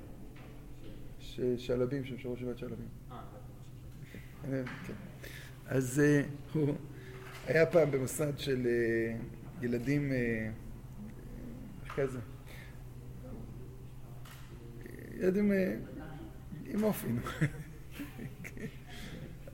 [1.59, 2.89] שלבים, שם שראש שבעת שלבים.
[4.87, 4.95] כן.
[5.67, 6.03] אז
[6.53, 6.75] הוא...
[7.47, 9.17] היה פעם במוסד של אה,
[9.63, 10.51] ילדים, אה,
[11.85, 12.19] איך כזה?
[15.15, 15.77] ילדים אה,
[16.67, 17.07] עם אופי.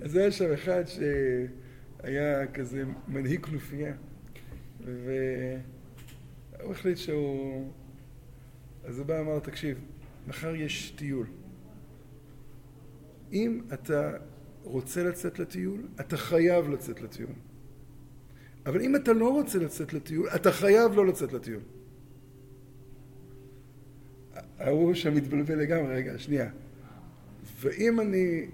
[0.00, 3.94] אז היה שם אחד שהיה כזה מנהיג כנופיה,
[4.80, 7.72] והוא החליט שהוא...
[8.84, 9.78] אז הוא בא ואמר, תקשיב,
[10.26, 11.26] מחר יש טיול.
[13.32, 14.12] אם אתה
[14.62, 17.32] רוצה לצאת לטיול, אתה חייב לצאת לטיול.
[18.66, 21.60] אבל אם אתה לא רוצה לצאת לטיול, אתה חייב לא לצאת לטיול.
[24.58, 26.50] ההוא שם מתבלבל לגמרי, רגע, שנייה.
[27.60, 28.46] ואם אני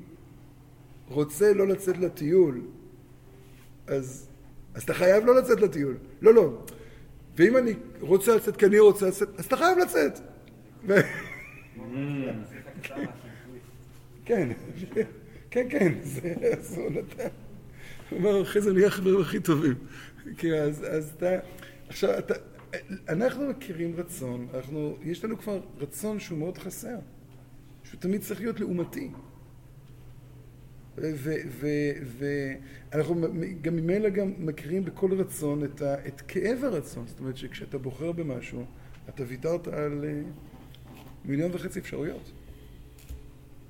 [1.08, 2.60] רוצה לא לצאת לטיול,
[3.86, 4.28] אז,
[4.74, 5.96] אז אתה חייב לא לצאת לטיול.
[6.22, 6.58] לא, לא.
[7.36, 10.18] ואם אני רוצה לצאת כי אני רוצה לצאת, אז אתה חייב לצאת.
[10.86, 10.94] ו...
[14.24, 14.48] כן,
[15.50, 17.30] כן, כן, זה אסור לתת.
[18.10, 19.74] הוא אמר, אחרי זה נהיה החברים הכי טובים.
[20.36, 21.38] כן, אז, אז אתה...
[21.88, 22.34] עכשיו, אתה,
[23.08, 26.98] אנחנו מכירים רצון, אנחנו, יש לנו כבר רצון שהוא מאוד חסר,
[27.84, 29.10] שהוא תמיד צריך להיות לעומתי.
[32.18, 33.20] ואנחנו
[33.60, 38.12] גם ממילא גם מכירים בכל רצון את, ה, את כאב הרצון, זאת אומרת שכשאתה בוחר
[38.12, 38.64] במשהו,
[39.08, 40.20] אתה ויתרת על אה,
[41.24, 42.32] מיליון וחצי אפשרויות.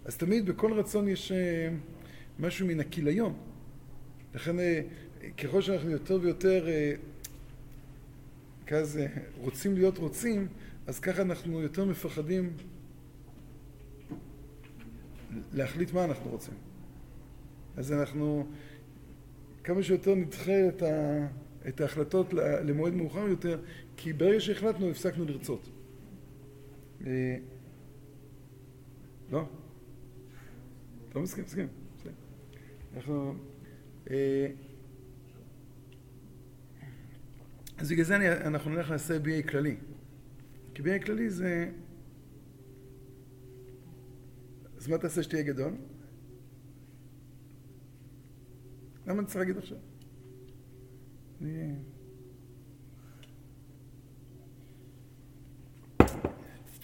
[0.05, 1.68] אז תמיד בכל רצון יש אה,
[2.38, 3.35] משהו מן הכיליון.
[4.38, 4.81] לכן אה,
[5.38, 6.66] ככל שאנחנו יותר ויותר
[8.66, 9.07] כזה
[9.38, 10.48] רוצים להיות רוצים,
[10.87, 12.53] אז ככה אנחנו יותר מפחדים
[15.53, 16.55] להחליט מה אנחנו רוצים.
[17.77, 18.46] אז אנחנו
[19.64, 21.27] כמה שיותר נדחה את, ה,
[21.68, 22.33] את ההחלטות
[22.64, 23.61] למועד מאוחר יותר,
[23.96, 25.68] כי ברגע שהחלטנו הפסקנו לרצות.
[27.07, 27.37] אה,
[29.31, 29.44] לא?
[31.14, 31.68] לא מסכים, מסכים.
[32.96, 33.35] אנחנו...
[34.11, 34.47] אה,
[37.79, 39.77] אז בגלל זה אני, אנחנו נלך לעשה BA כללי.
[40.75, 41.71] כי BA כללי זה...
[44.77, 45.73] אז מה תעשה שתהיה גדול?
[49.07, 49.79] למה אני צריך להגיד עכשיו?
[51.40, 51.75] אני...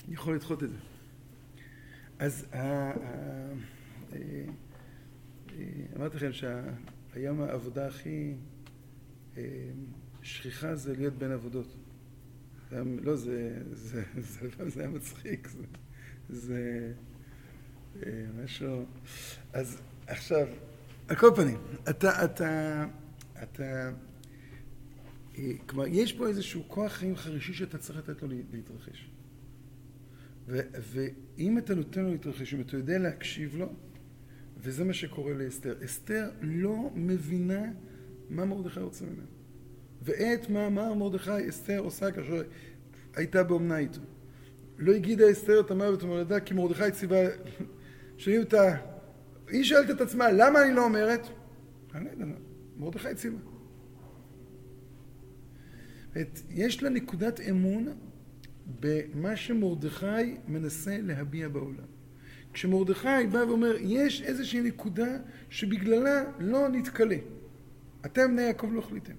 [0.06, 0.76] אני יכול לדחות את זה.
[2.18, 2.92] אז אה,
[5.96, 6.32] אמרתי לכם
[7.14, 8.35] שהיום העבודה הכי
[9.37, 9.42] אה,
[10.22, 11.77] שכיחה זה להיות בין עבודות.
[13.03, 15.64] לא, זה, זה, זה, זה, זה היה מצחיק, זה,
[16.29, 16.92] זה
[18.03, 18.85] אה, משהו...
[19.53, 20.46] אז עכשיו,
[21.09, 21.59] על כל פנים,
[21.90, 22.85] אתה, אתה,
[23.42, 23.90] אתה,
[25.38, 29.11] אה, כלומר, יש פה איזשהו כוח חיים חרישי שאתה צריך לתת לו להתרחש.
[30.46, 33.72] ו, ואם אתה נותן לו להתרחש, אם אתה יודע להקשיב לו,
[34.58, 35.74] וזה מה שקורה לאסתר.
[35.84, 37.62] אסתר לא מבינה
[38.30, 39.26] מה מרדכי רוצה ממנו.
[40.02, 42.42] ואת מה אמר מרדכי אסתר עושה כאשר
[43.14, 44.00] הייתה באומנה איתו.
[44.78, 47.26] לא הגידה אסתר את המוות ומולדה כי מרדכי ציווה,
[48.18, 48.76] שואלים אותה
[49.48, 51.26] היא שואלת את עצמה, למה אני לא אומרת?
[51.94, 52.34] אני לא יודע,
[52.76, 53.38] מרדכי ציווה.
[56.50, 57.88] יש לה נקודת אמון
[58.80, 61.93] במה שמרדכי מנסה להביע בעולם.
[62.54, 65.16] כשמרדכי בא ואומר, יש איזושהי נקודה
[65.50, 67.16] שבגללה לא נתקלה.
[68.06, 69.12] אתם בני יעקב לא החליטם.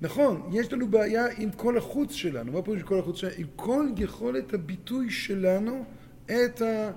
[0.00, 2.52] נכון, יש לנו בעיה עם כל החוץ שלנו.
[2.52, 3.34] מה פירוש כל החוץ שלנו?
[3.38, 5.84] עם כל יכולת הביטוי שלנו
[6.24, 6.90] את, ה,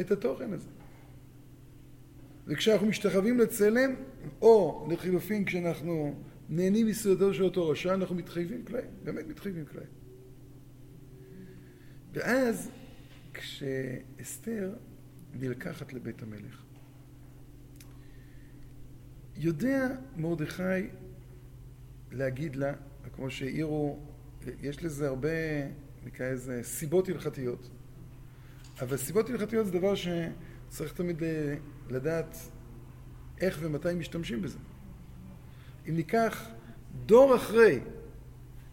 [0.00, 0.68] את התוכן הזה.
[2.46, 3.94] וכשאנחנו משתחווים לצלם,
[4.42, 6.14] או לחילופין כשאנחנו
[6.48, 9.88] נהנים מסעודתו של אותו רשע, אנחנו מתחייבים כליים, באמת מתחייבים כליים.
[12.12, 12.70] ואז
[13.36, 14.74] כשאסתר
[15.34, 16.62] נלקחת לבית המלך,
[19.36, 20.62] יודע מרדכי
[22.12, 22.72] להגיד לה,
[23.12, 23.98] כמו שהעירו,
[24.62, 25.28] יש לזה הרבה,
[26.04, 27.70] נקרא לזה, סיבות הלכתיות.
[28.80, 31.22] אבל סיבות הלכתיות זה דבר שצריך תמיד
[31.88, 32.36] לדעת
[33.40, 34.58] איך ומתי משתמשים בזה.
[35.88, 36.48] אם ניקח
[37.06, 37.80] דור אחרי,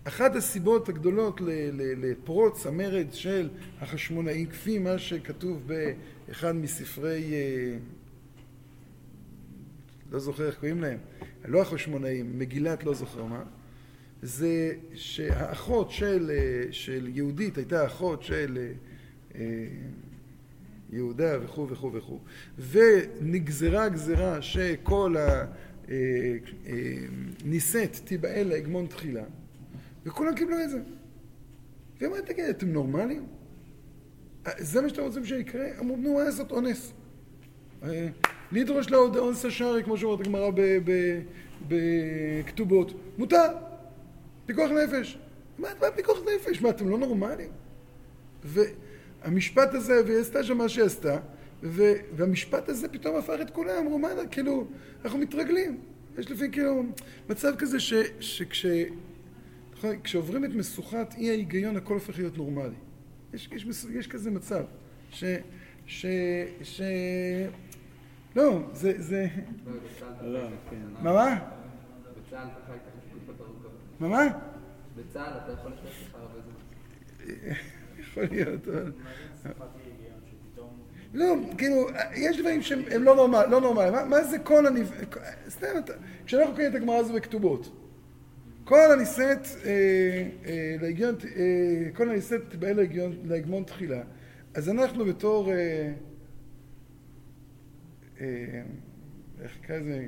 [0.04, 1.42] אחת הסיבות הגדולות
[1.74, 3.50] לפרוץ המרד של
[3.82, 5.68] החשמונאים, כפי מה שכתוב
[6.28, 7.78] באחד מספרי, אה,
[10.12, 10.98] לא זוכר איך קוראים להם,
[11.46, 13.44] לא החשמונאים, מגילת לא זוכר מה,
[14.22, 18.72] זה שהאחות של, אה, של יהודית הייתה אחות של
[19.36, 19.42] אה,
[20.92, 22.20] יהודה וכו' וכו' וכו'.
[22.72, 25.46] ונגזרה גזרה שכל ה...
[25.90, 25.96] אה,
[26.68, 26.74] אה,
[27.46, 29.24] נישאת תיבעל להגמון תחילה,
[30.06, 30.80] וכולם קיבלו את זה.
[31.98, 33.26] והיא אמרה, תגיד, אתם נורמלים?
[34.48, 35.66] אה, זה מה שאתם רוצים שיקרה?
[35.80, 36.94] אמרו, נו, מה לעשות אונס?
[38.52, 40.50] לדרוש לה עוד אונס השארי, כמו שאומרת הגמרא
[41.68, 42.94] בכתובות.
[43.18, 43.48] מותר.
[44.46, 45.18] פיקוח נפש.
[45.60, 46.62] מה פיקוח נפש?
[46.62, 47.50] מה, אתם לא נורמלים?
[49.24, 51.18] המשפט הזה, והיא עשתה שם מה שהיא עשתה,
[52.16, 54.68] והמשפט הזה פתאום הפך את כולם, אמרו, מה, כאילו,
[55.04, 55.78] אנחנו מתרגלים.
[56.18, 56.84] יש לפעמים כאילו
[57.30, 58.66] מצב כזה ש, שכש...
[59.84, 62.76] נכון, כשעוברים את משוכת אי ההיגיון הכל הופך להיות נורמלי.
[63.34, 64.64] יש, יש, יש כזה מצב
[65.12, 65.24] ש...
[65.86, 66.06] ש...
[66.64, 66.82] ש...
[68.36, 69.02] לא, זה...
[69.02, 69.28] זה...
[70.22, 70.76] לא, כן.
[71.02, 71.40] מה מה?
[72.18, 72.76] בצה"ל אתה יכול
[74.00, 74.24] מה מה?
[74.96, 77.54] בצה"ל אתה יכול לשבת לך הרבה זמן.
[78.00, 78.68] יכול להיות.
[81.14, 84.06] לא, כאילו, יש דברים שהם לא נורמליים, לא.
[84.10, 85.06] מה, זה כל הנביא...
[85.50, 85.68] סתם,
[86.26, 87.83] כשאנחנו קוראים את הגמרא הזו בכתובות,
[88.64, 89.72] כל הנישאת אה,
[90.46, 90.76] אה,
[91.36, 92.72] אה, כל הנישאת תבאה
[93.24, 94.04] להגמון תחילה,
[94.54, 95.94] אז אנחנו בתור, אה,
[98.22, 98.62] אה,
[99.42, 100.08] איך נקרא לזה,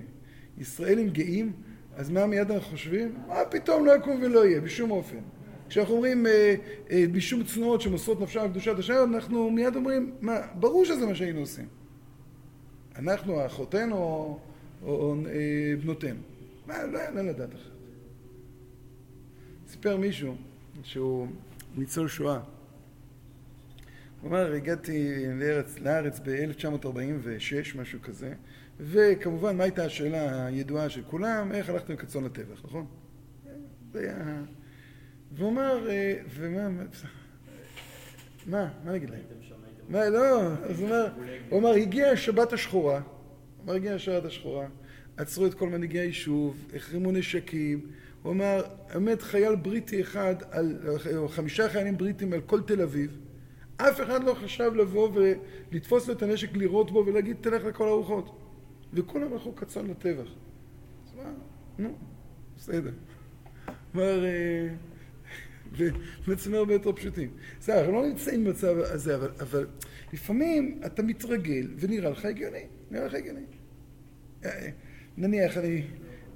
[0.57, 1.51] ישראלים גאים,
[1.95, 3.15] אז מה מיד אנחנו חושבים?
[3.27, 5.19] מה פתאום לא יקום ולא יהיה, בשום אופן.
[5.69, 6.55] כשאנחנו אומרים אה,
[6.91, 11.15] אה, בשום צנועות שמוסרות נפשם על קדושת השם, אנחנו מיד אומרים, מה, ברור שזה מה
[11.15, 11.67] שהיינו עושים.
[12.95, 14.39] אנחנו, אחותינו או,
[14.83, 16.19] או, או אה, בנותינו.
[16.67, 17.74] מה, לא יעלה לדעת אחרת.
[19.75, 20.35] סיפר מישהו
[20.83, 21.27] שהוא
[21.77, 22.39] ניצול שואה.
[24.21, 28.33] הוא אמר, הגעתי לארץ, לארץ ב-1946, משהו כזה,
[28.79, 31.51] וכמובן, מה הייתה השאלה הידועה של כולם?
[31.51, 32.85] איך הלכתם כצאן לטבח, נכון?
[33.93, 34.43] זה היה...
[35.31, 36.69] והוא אמר, אה, ומה...
[38.45, 38.69] מה?
[38.85, 39.21] מה נגיד להם?
[39.89, 41.07] מה, לא, אז הוא אומר,
[41.49, 44.67] הוא אמר, הגיעה השבת השחורה, הוא אמר, הגיעה השבת השחורה,
[45.17, 47.81] עצרו את כל מנהיגי היישוב, החרימו נשקים,
[48.25, 50.77] הוא אמר, באמת חייל בריטי אחד, על,
[51.17, 53.17] או חמישה חיילים בריטים על כל תל אביב,
[53.77, 58.39] אף אחד לא חשב לבוא ולתפוס לו את הנשק, לירות בו ולהגיד, תלך לכל הרוחות.
[58.93, 60.27] וכולם הלכו קצון לטבח.
[61.07, 61.33] אז מה,
[61.77, 61.95] נו,
[62.57, 62.91] בסדר.
[63.95, 64.67] אמר, אה,
[66.27, 67.29] ובעצם הרבה יותר פשוטים.
[67.59, 69.67] בסדר, אנחנו לא נמצאים במצב הזה, אבל, אבל
[70.13, 73.45] לפעמים אתה מתרגל ונראה לך הגיוני, נראה לך הגיוני.
[74.45, 74.69] אה,
[75.17, 75.83] נניח, אני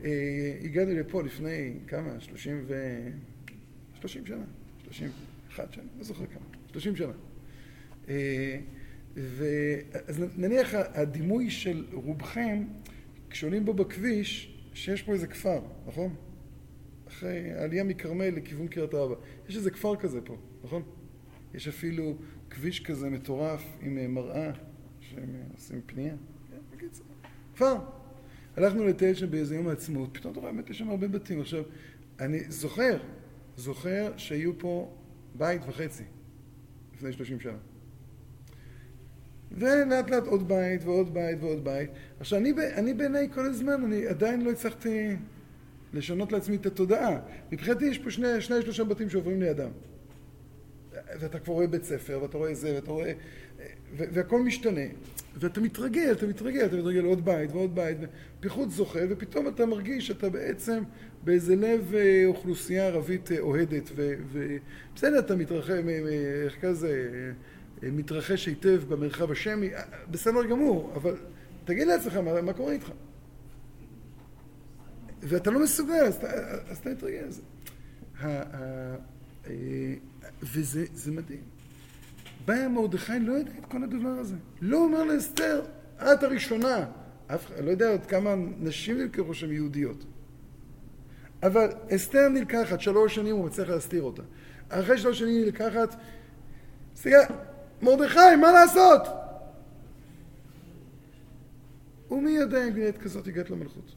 [0.03, 2.19] אה, הגעתי לפה לפני כמה?
[2.19, 2.99] שלושים ו...
[3.99, 4.45] שלושים שנה,
[4.83, 5.09] שלושים
[5.49, 7.13] אחת שנה, לא זוכר כמה, שלושים שנה.
[10.07, 12.63] אז נניח הדימוי של רובכם,
[13.29, 16.15] כשעולים בו בכביש, שיש פה איזה כפר, נכון?
[17.07, 19.15] אחרי העלייה מכרמל לכיוון קריית ארבע.
[19.49, 20.83] יש איזה כפר כזה פה, נכון?
[21.53, 22.17] יש אפילו
[22.49, 24.51] כביש כזה מטורף עם אה, מראה
[24.99, 26.15] שהם אה, עושים פנייה.
[26.51, 27.05] כן, בקיצור.
[27.55, 27.75] כפר.
[28.59, 31.41] הלכנו לטייל שם באיזה יום העצמאות, פתאום אתה רואה, באמת יש שם הרבה בתים.
[31.41, 31.63] עכשיו,
[32.19, 32.97] אני זוכר,
[33.57, 34.93] זוכר שהיו פה
[35.35, 36.03] בית וחצי
[36.95, 37.57] לפני שלושים שנה.
[39.51, 41.89] ולאט לאט עוד בית ועוד בית ועוד בית.
[42.19, 45.15] עכשיו, אני, אני בעיניי כל הזמן, אני עדיין לא הצלחתי
[45.93, 47.19] לשנות לעצמי את התודעה.
[47.51, 49.71] מבחינתי יש פה שני, שני שלושה בתים שעוברים לידם.
[51.19, 53.13] ואתה כבר רואה בית ספר, ואתה רואה זה, ואתה רואה...
[53.97, 54.81] והכל משתנה.
[55.39, 57.97] ואתה מתרגל, אתה מתרגל, אתה מתרגל עוד בית ועוד בית,
[58.39, 60.83] פיחות זוכה, ופתאום אתה מרגיש שאתה בעצם
[61.23, 65.87] באיזה לב אה, אוכלוסייה ערבית אה, אוהדת, ובסדר, אתה מתרחב,
[66.45, 67.09] איך כזה,
[67.83, 69.69] אה, מתרחש היטב במרחב השמי,
[70.11, 71.15] בסדר גמור, אבל
[71.65, 72.91] תגיד לעצמך מה, מה קורה איתך.
[75.21, 76.03] ואתה לא מסוגל,
[76.67, 77.41] אז אתה מתרגל לזה.
[80.43, 81.58] וזה מדהים.
[82.45, 84.35] בא מרדכי, לא יודע את כל הדבר הזה.
[84.61, 85.61] לא אומר לאסתר,
[85.97, 86.85] את הראשונה.
[87.27, 90.05] אף לא יודע עוד כמה נשים נלקחו שם יהודיות.
[91.43, 94.23] אבל אסתר נלקחת, שלוש שנים הוא מצליח להסתיר אותה.
[94.69, 95.95] אחרי שלוש שנים נלקחת,
[96.95, 97.33] סליחה,
[97.81, 99.01] מרדכי, מה לעשות?
[102.11, 103.95] ומי יודע אם גנית כזאת הגעת למלכות?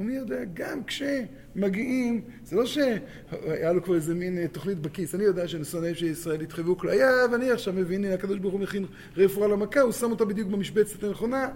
[0.00, 5.24] ומי יודע, גם כשמגיעים, זה לא שהיה לו כבר איזה מין אה, תוכנית בכיס, אני
[5.24, 8.86] יודע ששונאים של ישראל התחייבו כליה, ואני עכשיו מבין, הנה הקדוש ברוך הוא מכין
[9.16, 11.48] רפואה למכה, הוא שם אותה בדיוק במשבצת הנכונה.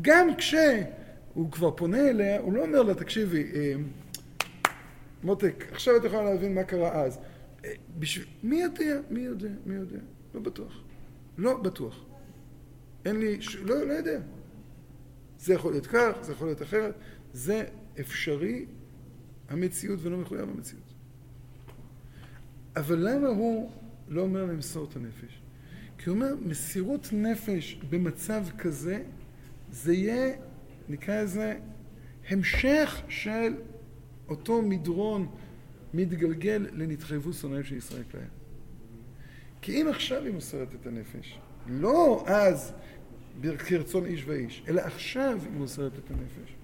[0.00, 3.74] גם כשהוא כבר פונה אליה, הוא לא אומר לה, תקשיבי, אה,
[5.24, 7.18] מותק, עכשיו את יכולה להבין מה קרה אז.
[7.64, 8.26] אה, בשביל...
[8.42, 9.98] מי יודע, מי יודע, מי יודע,
[10.34, 10.82] לא בטוח.
[11.38, 12.04] לא בטוח.
[13.04, 13.56] אין לי, ש...
[13.56, 14.18] לא, לא יודע.
[15.38, 16.94] זה יכול להיות כך, זה יכול להיות אחרת.
[17.36, 17.64] זה
[18.00, 18.66] אפשרי
[19.48, 20.92] המציאות ולא מחויב המציאות.
[22.76, 23.70] אבל למה הוא
[24.08, 25.40] לא אומר למסור את הנפש?
[25.98, 29.02] כי הוא אומר, מסירות נפש במצב כזה,
[29.70, 30.36] זה יהיה,
[30.88, 31.58] נקרא לזה,
[32.28, 33.54] המשך של
[34.28, 35.28] אותו מדרון
[35.94, 38.28] מתגלגל לנתחייבו שונאים של ישראל כליה.
[39.62, 42.72] כי אם עכשיו היא מוסרת את הנפש, לא אז
[43.58, 46.56] כרצון איש ואיש, אלא עכשיו היא מוסרת את הנפש.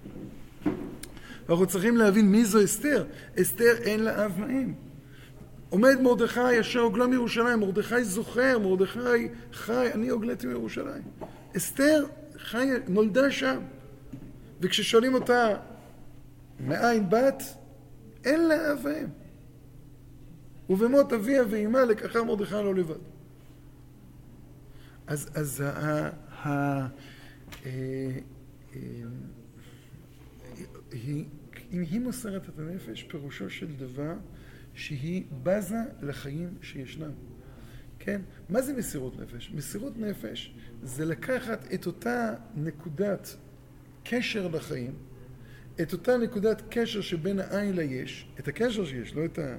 [1.47, 3.05] ואנחנו צריכים להבין מי זו אסתר.
[3.41, 4.73] אסתר אין לה אב ואם.
[5.69, 11.03] עומד מרדכי אשר הוגלה מירושלים, מרדכי זוכר, מרדכי חי, אני הוגלתי מירושלים.
[11.57, 12.05] אסתר
[12.37, 13.59] חי, נולדה שם.
[14.61, 15.55] וכששואלים אותה,
[16.59, 17.43] מאין בת?
[18.25, 19.07] אין לה אב ואם.
[20.69, 22.95] ובמות אביה ואימה לקחה מרדכי לא לבד.
[25.07, 25.69] אז, אז ה...
[25.69, 26.09] ה,
[26.43, 26.87] ה
[27.65, 28.11] אה,
[28.75, 28.79] אה,
[30.93, 31.25] היא,
[31.71, 34.13] אם היא מוסרת את הנפש, פירושו של דבר
[34.73, 37.11] שהיא בזה לחיים שישנם.
[37.99, 38.21] כן?
[38.49, 39.51] מה זה מסירות נפש?
[39.55, 43.35] מסירות נפש זה לקחת את אותה נקודת
[44.03, 44.93] קשר לחיים,
[45.81, 49.55] את אותה נקודת קשר שבין העין ליש, את הקשר שיש, לא את, ה,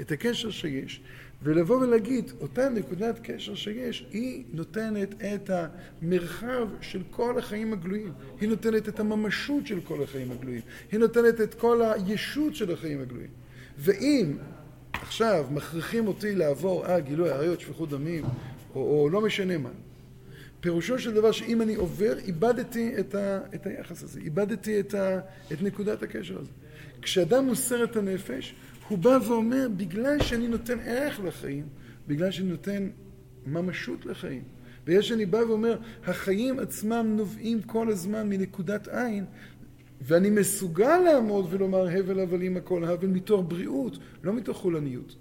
[0.00, 1.02] את הקשר שיש,
[1.42, 8.12] ולבוא ולהגיד, אותה נקודת קשר שיש, היא נותנת את המרחב של כל החיים הגלויים.
[8.40, 10.62] היא נותנת את הממשות של כל החיים הגלויים.
[10.92, 13.30] היא נותנת את כל הישות של החיים הגלויים.
[13.78, 14.36] ואם
[14.92, 18.24] עכשיו מכריחים אותי לעבור על גילוי עריות, שפיכות דמים,
[18.74, 19.70] או, או לא משנה מה,
[20.60, 25.20] פירושו של דבר שאם אני עובר, איבדתי את, ה, את היחס הזה, איבדתי את, ה,
[25.52, 26.50] את נקודת הקשר הזה.
[27.02, 28.54] כשאדם מוסר את הנפש,
[28.90, 31.64] הוא בא ואומר, בגלל שאני נותן ערך לחיים,
[32.08, 32.88] בגלל שאני נותן
[33.46, 34.42] ממשות לחיים,
[34.84, 39.24] בגלל שאני בא ואומר, החיים עצמם נובעים כל הזמן מנקודת עין,
[40.00, 45.16] ואני מסוגל לעמוד ולומר הבל הבלים הכל הבל מתוך בריאות, לא מתוך חולניות.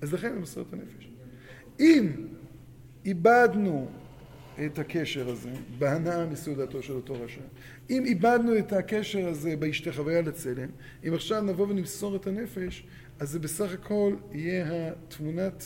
[0.00, 1.08] אז לכן מוסר את הנפש.
[1.80, 2.08] אם
[3.04, 3.88] איבדנו
[4.66, 7.40] את הקשר הזה בהנאה מסעודתו של אותו רשע.
[7.90, 10.68] אם איבדנו את הקשר הזה בהשתחוויה לצלם,
[11.08, 12.84] אם עכשיו נבוא ונמסור את הנפש,
[13.22, 15.64] אז זה בסך הכל יהיה התמונת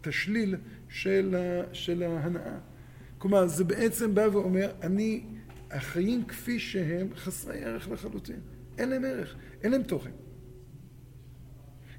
[0.00, 0.56] תשליל
[0.88, 2.58] של, ה, של ההנאה.
[3.18, 5.24] כלומר, זה בעצם בא ואומר, אני,
[5.70, 8.40] החיים כפי שהם חסרי ערך לחלוטין.
[8.78, 10.10] אין להם ערך, אין להם תוכן.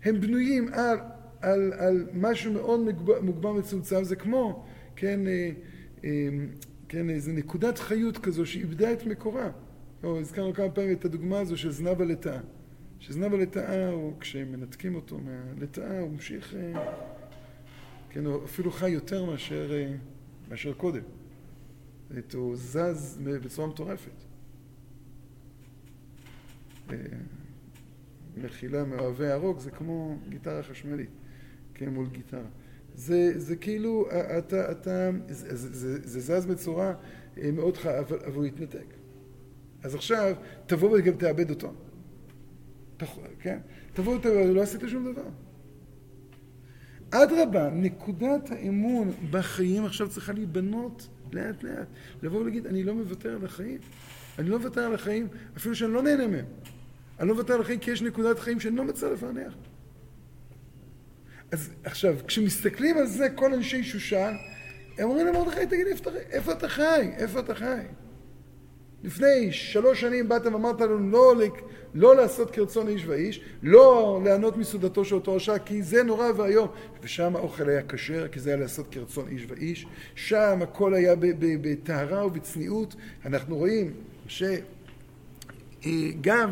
[0.03, 0.97] הם בנויים על,
[1.41, 2.80] על, על משהו מאוד
[3.21, 4.65] מוגבר מצומצם, זה כמו,
[4.95, 5.51] כן, אה,
[6.03, 6.49] אמ,
[6.88, 9.49] כן, איזו נקודת חיות כזו שאיבדה את מקורה.
[10.03, 12.39] או הזכרנו כמה פעמים את הדוגמה הזו של זנב הלטאה.
[13.00, 16.93] שזנב הלטאה, כשמנתקים אותו מהלטאה, הוא ממשיך, אה,
[18.10, 19.95] כן, הוא אפילו חי יותר מאשר, אה,
[20.50, 21.04] מאשר קודם.
[22.34, 24.12] הוא זז בצורה מטורפת.
[26.91, 26.95] אה,
[28.38, 31.10] מחילה מאוהבי הרוק זה כמו גיטרה חשמלית,
[31.74, 32.47] כן, מול גיטרה.
[32.95, 36.93] זה, זה כאילו, אתה, אתה, זה, זה, זה זז בצורה
[37.54, 38.93] מאוד חיה, אבל, אבל הוא יתנתק.
[39.84, 40.36] אז עכשיו,
[40.66, 41.74] תבוא וגם תאבד אותו.
[43.39, 43.58] כן?
[43.93, 45.26] תבוא ותאבד, לא עשית שום דבר.
[47.12, 51.88] אדרבה, נקודת האמון בחיים עכשיו צריכה להיבנות לאט לאט.
[52.24, 53.80] לבוא ולהגיד, אני לא מוותר על החיים.
[54.39, 55.28] אני לא מוותר על החיים,
[55.58, 56.45] אפילו שאני לא נהנה מהם.
[57.20, 59.54] אני לא מוותר על החיים כי יש נקודת חיים שאני לא מצא לפענח.
[61.52, 64.34] אז עכשיו, כשמסתכלים על זה כל אנשי שושן,
[64.97, 67.12] הם אומרים למרדכי, תגיד, איפה, איפה אתה חי?
[67.18, 67.82] איפה אתה חי?
[69.04, 71.34] לפני שלוש שנים באת ואמרת לנו לא,
[71.93, 76.68] לא לעשות כרצון איש ואיש, לא ליהנות מסעודתו של אותו רשע, כי זה נורא ואיום.
[77.02, 79.86] ושם האוכל היה כשר, כי זה היה לעשות כרצון איש ואיש.
[80.16, 82.95] שם הכל היה בטהרה ובצניעות.
[83.26, 83.93] אנחנו רואים
[84.28, 84.50] שגם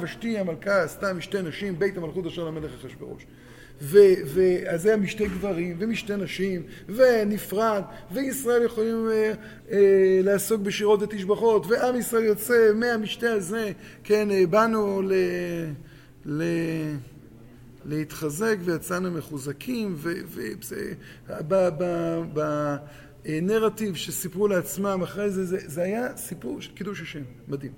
[0.01, 3.25] ושתי המלכה עשתה משתי נשים, בית המלכות אשר למלך אחשוורוש.
[3.81, 9.33] ואז היה משתי גברים ומשתי נשים ונפרד וישראל יכולים אה,
[9.71, 13.71] אה, לעסוק בשירות ותשבחות ועם ישראל יוצא מהמשתה הזה
[14.03, 15.13] כן אה, באנו ל...
[16.25, 16.43] ל...
[17.85, 19.95] להתחזק ויצאנו מחוזקים
[23.25, 27.71] ובנרטיב שסיפרו לעצמם אחרי זה, זה, זה היה סיפור של קידוש השם, מדהים.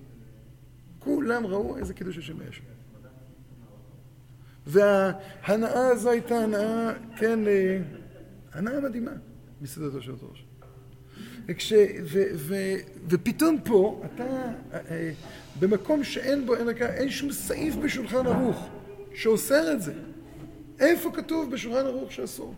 [0.99, 2.78] כולם ראו איזה קידוש השם היה שם.
[4.67, 7.79] וההנאה הזו הייתה הנאה, כן, אה,
[8.53, 9.11] הנאה מדהימה
[9.61, 10.45] מסעדתו של ראש.
[11.47, 12.55] וכש, ו, ו,
[13.09, 14.23] ופתאום פה, אתה,
[14.73, 15.11] אה,
[15.59, 18.69] במקום שאין בו, אין, אין שום סעיף בשולחן ערוך
[19.13, 19.93] שאוסר את זה.
[20.79, 22.55] איפה כתוב בשולחן ערוך שאסור?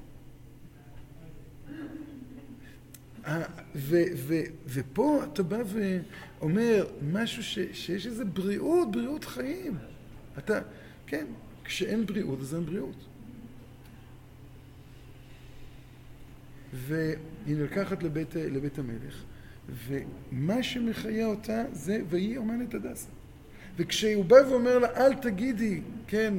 [3.75, 4.35] ו, ו,
[4.67, 9.77] ופה אתה בא ואומר משהו ש, שיש איזה בריאות, בריאות חיים.
[10.37, 10.59] אתה,
[11.07, 11.25] כן,
[11.71, 12.95] כשאין בריאות, אז אין בריאות.
[16.73, 17.15] והיא
[17.47, 19.23] נלקחת לבית, לבית המלך,
[19.87, 23.09] ומה שמחיה אותה זה ויהי אומנת הדסה.
[23.77, 26.33] וכשהוא בא ואומר לה, אל תגידי, כן,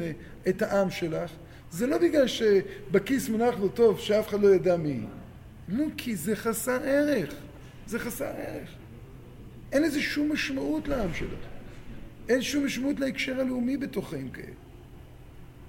[0.49, 1.31] את העם שלך,
[1.71, 5.07] זה לא בגלל שבכיס מונח לו טוב, שאף אחד לא ידע מי היא.
[5.69, 7.35] לא, כי זה חסר ערך.
[7.87, 8.75] זה חסר ערך.
[9.73, 11.47] אין לזה שום משמעות לעם שלך.
[12.29, 14.62] אין שום משמעות להקשר הלאומי בתוך חיים כאלה.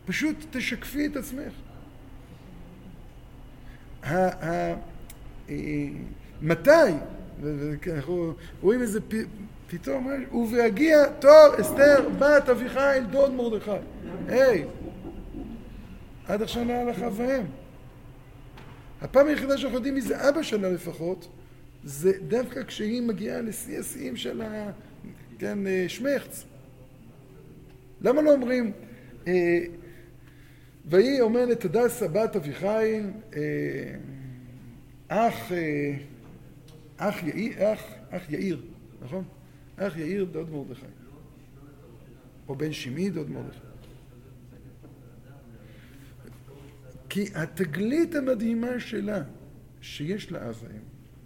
[0.06, 1.54] פשוט תשקפי את עצמך.
[4.04, 4.76] אה,
[6.42, 6.70] מתי,
[7.94, 9.00] אנחנו רואים איזה
[9.68, 13.72] פתאום, ובהגיע תור אסתר בת אביחיל דוד מרדכי.
[14.28, 14.66] היי,
[16.28, 17.46] עד עכשיו לא לך אביהם.
[19.02, 21.28] הפעם היחידה שאנחנו יודעים מי זה אבא שלה לפחות,
[21.84, 24.72] זה דווקא כשהיא מגיעה לשיא השיאים של ה...
[25.40, 26.44] כן, אה, שמחץ.
[28.02, 28.72] למה לא אומרים
[30.86, 33.96] ויהי אומרת הדסה בת אביחיל, אה,
[35.08, 35.96] אח, אה,
[36.98, 38.62] אח יאיר, אח, אח יאיר,
[39.02, 39.24] נכון?
[39.78, 40.86] אח יאיר דוד מרדכי.
[42.48, 43.60] או בן שמעי דוד מרדכי.
[47.10, 49.24] כי התגלית המדהימה שלה,
[49.82, 50.80] שיש לה אב ואם,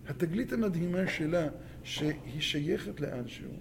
[0.08, 1.48] התגלית המדהימה שלה,
[1.84, 3.52] שהיא שייכת לאנשהו,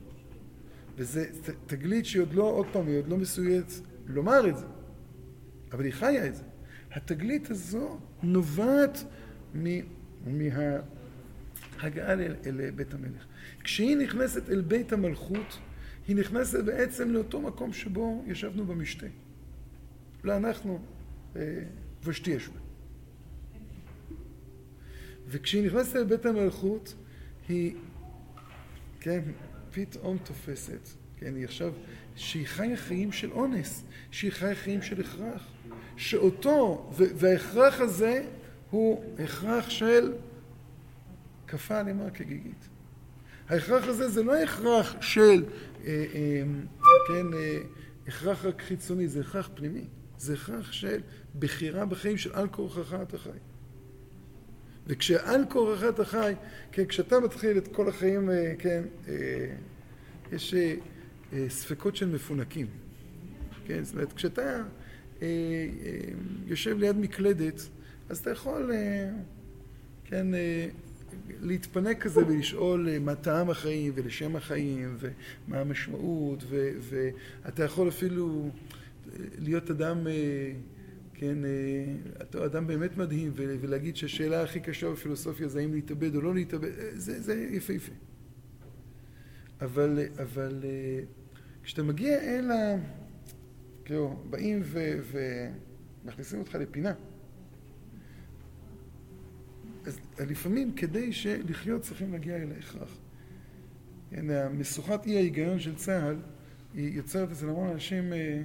[0.97, 1.21] וזו
[1.67, 4.67] תגלית שהיא עוד לא, עוד פעם, היא עוד לא מסויית לומר את זה,
[5.77, 6.43] אבל היא חיה את זה.
[6.93, 9.05] התגלית הזו נובעת
[10.27, 10.73] מההגעה
[12.13, 13.27] אל, אל בית המלך.
[13.65, 15.59] כשהיא נכנסת אל בית המלכות,
[16.09, 19.07] היא נכנסת בעצם לאותו מקום שבו ישבנו במשתה.
[20.25, 20.81] לא אנחנו,
[21.37, 21.63] אה,
[22.05, 22.61] ושתי ישבה.
[25.29, 26.95] וכשהיא נכנסת אל בית המלכות,
[27.49, 27.75] היא,
[29.01, 29.21] כן,
[29.71, 31.73] פתאום תופסת, כן, היא עכשיו,
[32.15, 35.56] שהיא חיה חיים של אונס, שהיא חיה חיים של הכרח.
[35.97, 38.25] שאותו, וההכרח הזה
[38.71, 40.13] הוא הכרח של
[41.47, 42.69] כפה עלימה כגיגית.
[43.49, 45.45] ההכרח הזה זה לא הכרח של,
[45.85, 46.43] אה, אה,
[47.09, 47.59] כן, אה,
[48.09, 49.85] הכרח רק חיצוני, זה הכרח פנימי.
[50.19, 51.01] זה הכרח של
[51.39, 53.31] בחירה בחיים של על כורחך אתה חי.
[54.87, 56.33] וכשעל כורחך אתה חי,
[56.73, 58.83] כן, כשאתה מתחיל את כל החיים, כן,
[60.33, 60.55] יש
[61.49, 62.67] ספקות של מפונקים.
[63.67, 64.63] כן, זאת אומרת, כשאתה
[65.23, 65.99] אה, אה,
[66.47, 67.69] יושב ליד מקלדת,
[68.09, 69.11] אז אתה יכול, אה,
[70.05, 70.27] כן,
[71.41, 76.45] להתפנק כזה ולשאול מה טעם החיים ולשם החיים ומה המשמעות
[76.81, 78.51] ואתה יכול אפילו
[79.39, 80.07] להיות אדם,
[81.15, 81.39] כן,
[82.23, 86.71] אתה אדם באמת מדהים ולהגיד שהשאלה הכי קשה בפילוסופיה זה האם להתאבד או לא להתאבד,
[86.95, 87.93] זה, זה יפהפה.
[89.61, 90.65] אבל, אבל
[91.63, 92.77] כשאתה מגיע אל ה...
[93.87, 94.63] כאילו, באים
[96.05, 96.93] ומכניסים אותך לפינה.
[99.85, 101.11] אז לפעמים כדי
[101.49, 102.99] לחיות צריכים להגיע אל ההכרח.
[104.13, 106.17] המשוכת אי ההיגיון של צה"ל
[106.75, 108.43] היא יוצרת אצל המון אנשים, אה,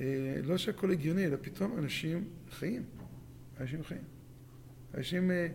[0.00, 0.06] אה,
[0.44, 2.82] לא שהכל הגיוני, אלא פתאום אנשים חיים.
[3.60, 4.02] אנשים חיים.
[4.94, 5.46] אנשים, אה,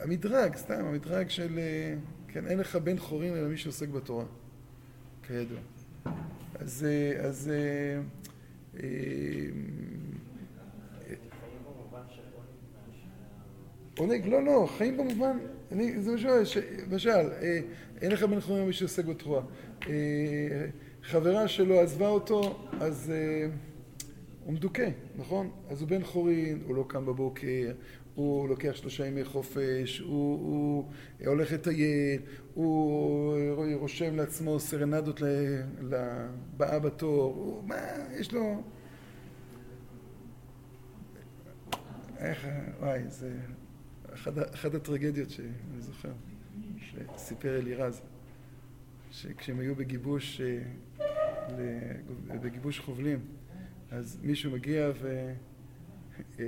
[0.00, 1.94] המדרג, סתם, המדרג של, אה,
[2.28, 4.24] כן, אין לך בן חורין אלא מי שעוסק בתורה,
[5.26, 5.60] כידוע.
[6.54, 8.00] אז, אה, אז אה,
[8.80, 9.46] אה,
[13.98, 15.38] עונג, לא, לא, חיים במובן,
[15.72, 16.56] אני, זה מה ש...
[16.90, 17.30] למשל,
[18.00, 19.42] אין לך בן חורין מי שעוסק בתרועה.
[21.02, 23.12] חברה שלו עזבה אותו, אז
[24.44, 25.50] הוא מדוכא, נכון?
[25.70, 27.72] אז הוא בן חורין, הוא לא קם בבוקר,
[28.14, 30.84] הוא לוקח שלושה ימי חופש, הוא, הוא
[31.26, 32.20] הולך לטייל,
[32.54, 35.20] הוא רושם לעצמו סרנדות
[35.80, 37.76] לבאה בתור, הוא, מה,
[38.20, 38.62] יש לו...
[42.18, 42.46] איך,
[42.80, 43.32] וואי, זה
[44.14, 46.12] אחת, אחת הטרגדיות שאני זוכר,
[47.16, 48.02] שסיפר אלירז,
[49.10, 50.58] שכשהם היו בגיבוש, אה,
[52.28, 53.20] בגיבוש חובלים,
[53.90, 55.32] אז מישהו מגיע ו...
[56.40, 56.44] אה,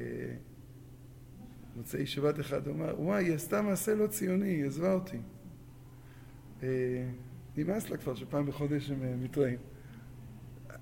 [1.76, 5.18] מוצאי שבת אחד הוא אמר, וואי, היא עשתה מעשה לא ציוני, היא עזבה אותי.
[6.62, 6.68] אה,
[7.56, 9.58] נמאס לה כבר שפעם בחודש הם אה, מתראים.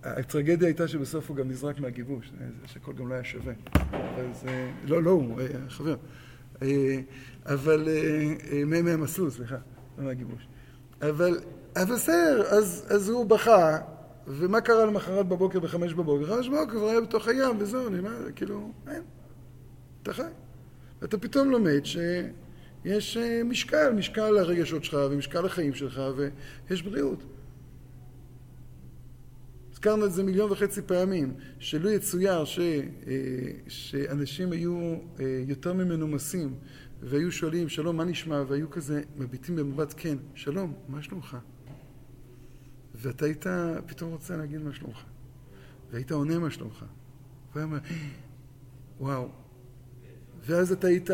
[0.02, 3.52] הטרגדיה הייתה שבסוף הוא גם נזרק מהגיבוש, אה, שהכל גם לא היה שווה.
[3.92, 4.46] אז,
[4.84, 5.96] לא, לא, הוא חבר.
[7.46, 7.88] אבל,
[8.66, 9.56] מהמסלול, סליחה,
[9.98, 10.48] לא מהגיבוש.
[11.00, 11.40] אבל,
[11.76, 13.78] אבל בסדר, אז, אז הוא בכה,
[14.26, 16.36] ומה קרה למחרת בבוקר בחמש בבוקר?
[16.36, 19.02] חמש בבוקר כבר היה בתוך הים, וזהו, אומר, כאילו, אין,
[20.02, 20.22] אתה חי.
[21.04, 22.26] אתה פתאום לומד שיש
[22.86, 27.24] אה, משקל, משקל לרגשות שלך ומשקל לחיים שלך ויש בריאות.
[29.72, 32.72] הזכרנו את זה מיליון וחצי פעמים, שלו יצויר ש, אה,
[33.68, 36.54] שאנשים היו אה, יותר ממנומסים
[37.00, 38.42] והיו שואלים שלום מה נשמע?
[38.48, 41.36] והיו כזה מביטים במבט כן שלום מה שלומך?
[42.94, 43.46] ואתה היית
[43.86, 45.02] פתאום רוצה להגיד מה שלומך?
[45.90, 46.84] והיית עונה מה שלומך?
[47.54, 47.78] והוא אומר
[49.00, 49.28] וואו.
[50.46, 51.10] ואז אתה היית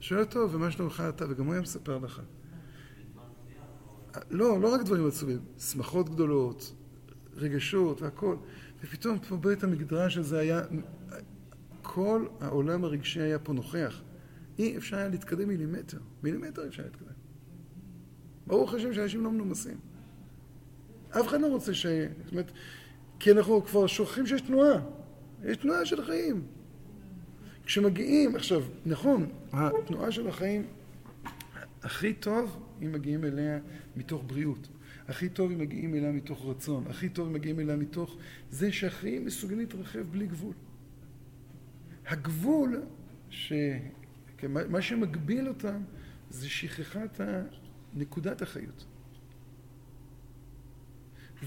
[0.00, 1.24] שואל אותו, ומה שלומך אתה?
[1.30, 2.22] וגם הוא היה מספר לך.
[4.30, 6.74] לא, לא רק דברים עצובים, שמחות גדולות,
[7.36, 8.36] רגשות והכל.
[8.84, 10.60] ופתאום פה בית המקדרש הזה היה,
[11.82, 14.02] כל העולם הרגשי היה פה נוכח.
[14.58, 15.98] אי אפשר היה להתקדם מילימטר.
[16.22, 17.12] מילימטר אפשר להתקדם.
[18.46, 19.78] ברוך השם שאנשים לא מנומסים.
[21.10, 21.86] אף אחד לא רוצה ש...
[22.24, 22.52] זאת אומרת,
[23.18, 24.80] כי אנחנו כבר שוכחים שיש תנועה.
[25.44, 26.46] יש תנועה של חיים.
[27.70, 30.66] כשמגיעים, עכשיו, נכון, התנועה של החיים
[31.82, 33.58] הכי טוב אם מגיעים אליה
[33.96, 34.68] מתוך בריאות.
[35.08, 36.84] הכי טוב אם מגיעים אליה מתוך רצון.
[36.88, 38.16] הכי טוב אם מגיעים אליה מתוך
[38.50, 40.54] זה שהחיים מסוגלים להתרחב בלי גבול.
[42.06, 42.82] הגבול,
[43.30, 43.52] ש...
[44.42, 45.82] מה שמגביל אותם
[46.30, 47.20] זה שכחת
[47.94, 48.84] נקודת החיות.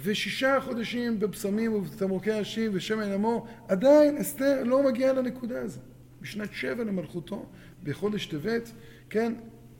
[0.03, 5.92] ושישה חודשים בבשמים ובתמרוקי השים ושמן עמו, עדיין אסתר לא מגיעה לנקודה הזו.
[6.23, 7.49] בשנת שבע למלכותו,
[7.83, 8.71] בחודש טבת,
[9.09, 9.33] כן,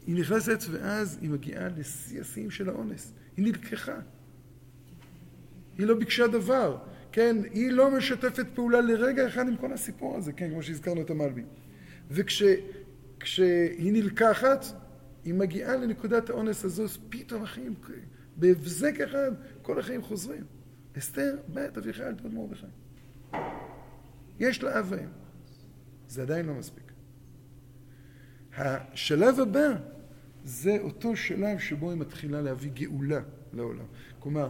[0.07, 3.13] היא נכנסת ואז היא מגיעה לשיא השיאים של האונס.
[3.37, 3.99] היא נלקחה.
[5.77, 6.77] היא לא ביקשה דבר,
[7.11, 11.09] כן, היא לא משתפת פעולה לרגע אחד עם כל הסיפור הזה, כן, כמו שהזכרנו את
[11.09, 11.43] המלבי.
[12.11, 14.65] וכשהיא נלקחת,
[15.25, 17.73] היא מגיעה לנקודת האונס הזו, אז פתאום החיים,
[18.35, 19.31] בהבזק אחד,
[19.61, 20.43] כל החיים חוזרים.
[20.97, 22.65] אסתר, בית אביחי תוד מרדכי.
[24.39, 25.22] יש לה אב ואם.
[26.13, 26.91] זה עדיין לא מספיק.
[28.57, 29.67] השלב הבא
[30.43, 33.19] זה אותו שלב שבו היא מתחילה להביא גאולה
[33.53, 33.85] לעולם.
[34.19, 34.49] כלומר,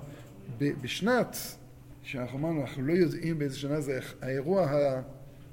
[0.59, 1.37] בשנת
[2.01, 5.01] שאנחנו אמרנו, אנחנו לא יודעים באיזה שנה זה האירוע ה,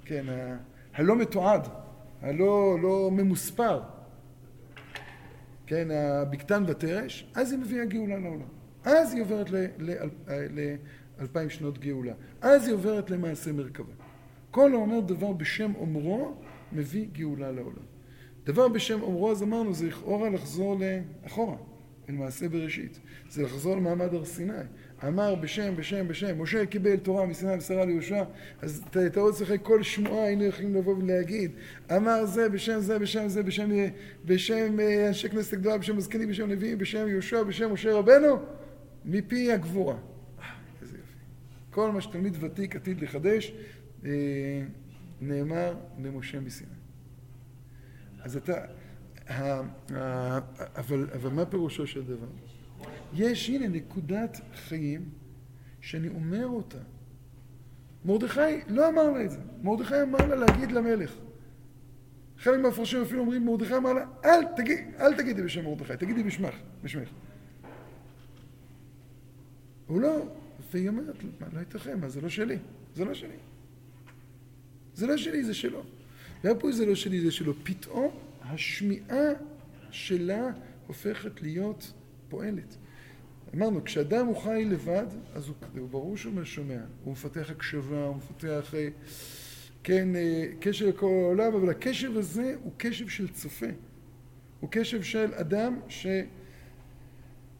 [0.04, 0.56] כן, ה,
[0.94, 1.68] הלא מתועד,
[2.22, 3.82] הלא לא ממוספר,
[5.66, 8.48] כן, הבקתן ותרש, אז היא מביאה גאולה לעולם.
[8.84, 9.46] אז היא עוברת
[11.18, 12.12] לאלפיים שנות גאולה.
[12.40, 13.99] אז היא עוברת למעשה מרכבה.
[14.50, 16.34] כל האומר דבר בשם אומרו,
[16.72, 17.82] מביא גאולה לעולם.
[18.44, 20.80] דבר בשם אומרו, אז אמרנו, זה לכאורה לחזור
[21.22, 21.56] לאחורה,
[22.08, 23.00] אל מעשה בראשית.
[23.30, 24.52] זה לחזור למעמד הר סיני.
[25.08, 28.24] אמר בשם, בשם, בשם, משה קיבל תורה מסיני ושרה ליהושע,
[28.60, 31.50] אז אתה עוד צריך כל שמועה היינו יכולים לבוא ולהגיד,
[31.96, 33.70] אמר זה בשם זה, בשם זה, בשם,
[34.24, 38.36] בשם אה, אנשי כנסת הגדולה, בשם הזקנים, בשם נביאים, בשם יהושע, בשם משה רבנו,
[39.04, 39.96] מפי הגבורה.
[40.82, 40.94] יופי.
[41.70, 43.56] כל מה שתלמיד ותיק עתיד לחדש, אה,
[45.20, 46.70] נאמר למשה מסיני.
[48.22, 48.64] אז אתה,
[50.76, 52.26] אבל, אבל מה פירושו של דבר?
[53.14, 55.08] יש, הנה, נקודת חיים
[55.80, 56.78] שאני אומר אותה.
[58.04, 59.38] מרדכי לא אמר לה את זה.
[59.62, 61.14] מרדכי אמר לה להגיד למלך.
[62.38, 66.54] חלק מהפרשים אפילו אומרים, מרדכי אמר לה, אל, תגיד, אל תגידי בשם מרדכי, תגידי בשמך,
[66.82, 67.08] בשמך.
[69.86, 70.26] הוא לא,
[70.72, 71.16] והיא אומרת,
[71.52, 72.58] לא ייתכן, מה, זה לא שלי,
[72.94, 73.36] זה לא שלי.
[74.94, 75.82] זה לא שלי, זה שלו.
[76.44, 77.54] והפה זה לא שלי, זה שלו.
[77.62, 78.10] פתאום
[78.42, 79.28] השמיעה
[79.90, 80.50] שלה
[80.86, 81.92] הופכת להיות
[82.28, 82.76] פועלת.
[83.54, 88.16] אמרנו, כשאדם הוא חי לבד, אז הוא, הוא ברור שהוא שומע, הוא מפתח הקשבה, הוא
[88.16, 88.88] מפתח, אה,
[89.82, 93.66] כן, אה, קשב לכל העולם, אבל הקשב הזה הוא קשב של צופה.
[94.60, 95.80] הוא קשב של אדם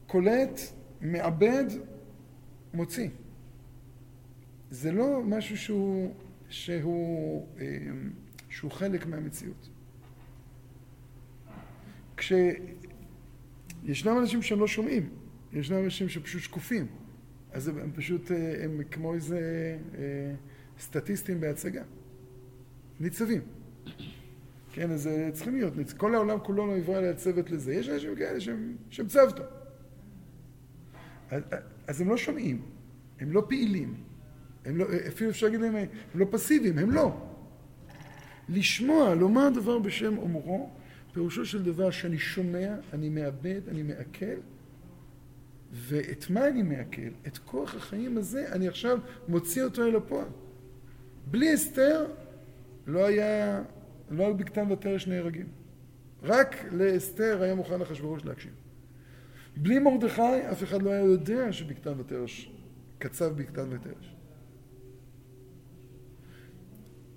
[0.07, 0.59] שקולט,
[1.01, 1.65] מעבד,
[2.73, 3.09] מוציא.
[4.69, 6.13] זה לא משהו שהוא,
[6.51, 7.65] שהוא, אה,
[8.49, 9.69] שהוא חלק מהמציאות.
[12.17, 15.09] כשישנם אנשים שהם לא שומעים,
[15.53, 16.87] ישנם אנשים שפשוט שקופים,
[17.51, 19.39] אז הם פשוט, אה, הם כמו איזה
[19.97, 20.33] אה,
[20.79, 21.83] סטטיסטים בהצגה,
[22.99, 23.41] ניצבים.
[24.73, 27.73] כן, אז צריכים להיות, כל העולם כולו לא נברא לעצבת לזה.
[27.73, 29.43] יש אנשים כאלה שהם, שהם צוותא.
[31.29, 31.43] אז,
[31.87, 32.61] אז הם לא שומעים,
[33.19, 34.10] הם לא פעילים,
[34.65, 35.85] הם לא, אפילו אפשר להגיד להם, הם
[36.15, 37.17] לא פסיביים, הם לא.
[38.49, 40.69] לשמוע, לומר דבר בשם אומרו,
[41.13, 44.39] פירושו של דבר שאני שומע, אני מאבד, אני מעכל,
[45.73, 47.11] ואת מה אני מעכל?
[47.27, 48.97] את כוח החיים הזה, אני עכשיו
[49.27, 50.27] מוציא אותו אל הפועל.
[51.31, 52.05] בלי אסתר
[52.87, 53.61] לא היה,
[54.11, 55.47] לא היה בקתן ותרש נהרגים.
[56.23, 58.51] רק לאסתר היה מוכן אחשוורוש להקשיב.
[59.57, 62.51] בלי מרדכי אף אחד לא היה יודע שבקתן ותרש
[62.97, 64.15] קצב בקתן ותרש.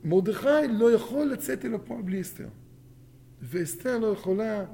[0.04, 2.48] מרדכי לא יכול לצאת אל הפועל בלי אסתר.
[3.42, 4.64] ואסתר לא יכולה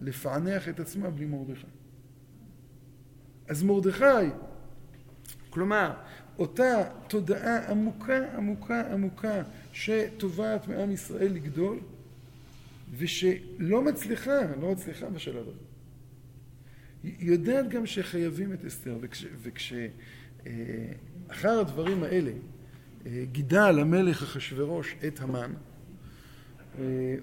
[0.00, 1.66] לפענח את עצמה בלי מרדכי.
[3.48, 4.04] אז מרדכי,
[5.50, 5.92] כלומר,
[6.38, 11.78] אותה תודעה עמוקה, עמוקה, עמוקה, שתובעת מעם ישראל לגדול,
[12.98, 15.60] ושלא מצליחה, לא מצליחה בשלב הזה.
[17.02, 19.72] היא יודעת גם שחייבים את אסתר, וכשאחר וכש,
[20.46, 22.32] אה, הדברים האלה
[23.06, 25.52] אה, גידל המלך אחשורוש את המן,
[26.78, 27.14] אה,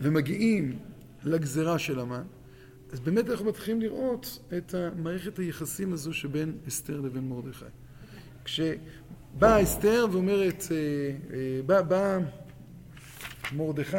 [0.00, 0.78] ומגיעים
[1.24, 2.22] לגזרה של המן,
[2.92, 7.64] אז באמת אנחנו מתחילים לראות את מערכת היחסים הזו שבין אסתר לבין מרדכי.
[8.44, 10.76] כשבאה אסתר ואומרת, אה,
[11.36, 12.18] אה, בא, בא
[13.52, 13.96] מרדכי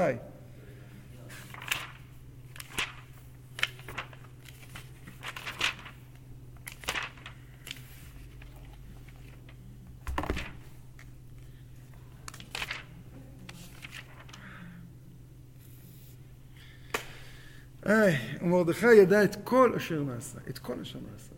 [17.90, 21.32] איי, ומרדכי ידע את כל אשר נעשה, את כל אשר נעשה.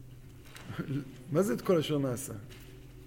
[1.32, 2.34] מה זה את כל אשר נעשה?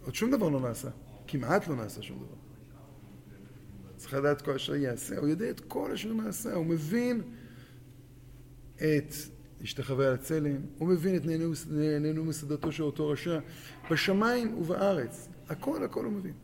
[0.05, 0.89] עוד שום דבר לא נעשה,
[1.27, 2.37] כמעט לא נעשה שום דבר.
[3.97, 7.23] צריך לדעת כל אשר יעשה, הוא יודע את כל אשר נעשה, הוא מבין
[8.77, 9.15] את
[9.63, 11.23] השתחווה על הצלם, הוא מבין את
[12.01, 13.39] נהנו מסעדתו של אותו רשע,
[13.91, 16.44] בשמיים ובארץ, הכל הכל הוא מבין.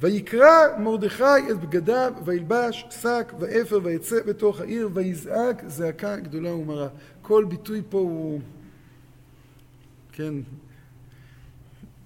[0.00, 6.88] ויקרא מרדכי את בגדיו, וילבש שק ואפר, ויצא בתוך העיר, ויזעק זעקה גדולה ומרה.
[7.22, 8.40] כל ביטוי פה הוא,
[10.12, 10.34] כן,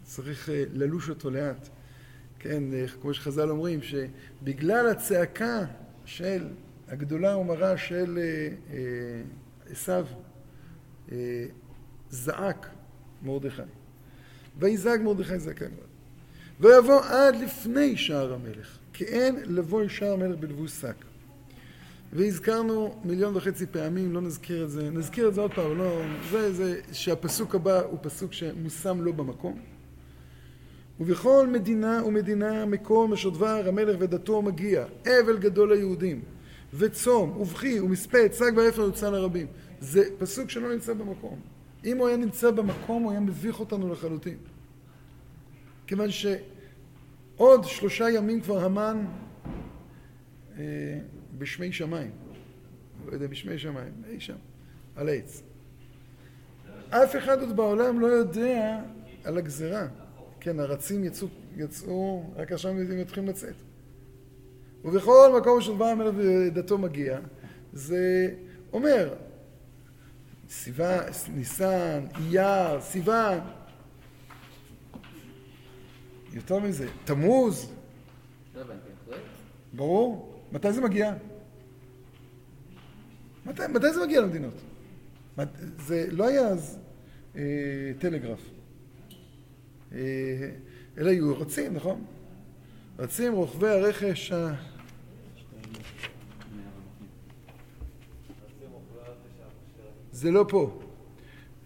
[0.03, 1.69] צריך אה, ללוש אותו לאט.
[2.39, 5.65] כן, אה, כמו שחז"ל אומרים, שבגלל הצעקה
[6.05, 6.49] של
[6.89, 8.19] הגדולה ומרה של
[8.71, 9.23] אה,
[9.71, 10.07] עשיו,
[12.11, 12.69] זעק
[13.23, 13.63] מרדכי.
[14.59, 15.94] ויזעק מרדכי זעקה גדולה.
[16.61, 20.95] ויבוא עד לפני שער המלך, כי אין לבוא שער המלך בלבוש שק.
[22.13, 26.53] והזכרנו מיליון וחצי פעמים, לא נזכיר את זה, נזכיר את זה עוד פעם, לא, זה,
[26.53, 29.59] זה שהפסוק הבא הוא פסוק שמושם לא במקום.
[31.01, 36.23] ובכל מדינה ומדינה מקום אשר דבר המלך ודתו מגיע, אבל גדול ליהודים,
[36.75, 39.47] וצום, ובכי, ומספד, שק ואפר יוצא לרבים.
[39.81, 41.39] זה פסוק שלא נמצא במקום.
[41.85, 44.37] אם הוא היה נמצא במקום, הוא היה מביך אותנו לחלוטין.
[45.87, 49.05] כיוון שעוד שלושה ימים כבר המן
[50.59, 50.63] אה,
[51.39, 52.11] בשמי שמיים,
[53.07, 54.37] לא יודע, בשמי שמיים, אי שם,
[54.97, 55.43] על העץ.
[56.91, 58.81] אף אחד עוד בעולם לא יודע
[59.25, 59.87] על הגזרה.
[60.41, 63.55] כן, הרצים יצאו, יצאו רק עכשיו הם מתחילים לצאת.
[64.85, 67.19] ובכל מקום שדבר המלך ודתו מגיע,
[67.73, 68.35] זה
[68.73, 69.15] אומר,
[70.49, 71.05] סיוון,
[71.35, 73.39] ניסן, אייר, סיוון,
[76.35, 77.73] יותר מזה, תמוז.
[78.55, 79.19] לא הבנתי, אחרי?
[79.73, 80.41] ברור.
[80.53, 81.15] מתי זה מגיע?
[83.47, 84.55] מתי, מתי זה מגיע למדינות?
[85.79, 86.79] זה לא היה אז
[87.37, 87.43] אה,
[87.99, 88.41] טלגרף.
[89.93, 89.99] אה,
[90.99, 92.05] אלה היו רצים, נכון?
[92.99, 94.55] רצים רוכבי הרכש ה...
[100.13, 100.81] זה לא פה.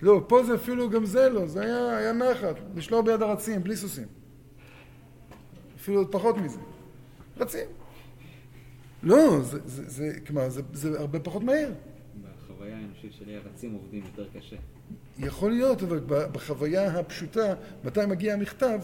[0.02, 3.76] לא, פה זה אפילו גם זה לא, זה היה, היה נחת, לשלוח ביד הרצים, בלי
[3.76, 4.17] סוסים.
[5.88, 6.58] אפילו עוד פחות מזה.
[7.36, 7.66] רצים.
[9.02, 11.72] לא, זה, זה, זה, כלומר, זה, זה הרבה פחות מהר.
[12.22, 14.56] בחוויה האנושית שלי הרצים עובדים יותר קשה.
[15.18, 18.80] יכול להיות, אבל בחוויה הפשוטה, מתי מגיע המכתב,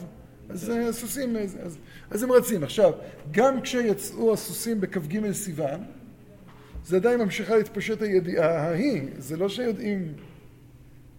[0.49, 1.79] אז הסוסים, אז, אז,
[2.11, 2.63] אז הם רצים.
[2.63, 2.93] עכשיו,
[3.31, 5.81] גם כשיצאו הסוסים בכ"ג סיוון,
[6.85, 10.13] זה עדיין ממשיכה להתפשט הידיעה ההיא, זה לא שיודעים,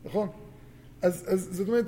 [0.05, 0.29] נכון?
[1.01, 1.85] אז, אז זאת אומרת,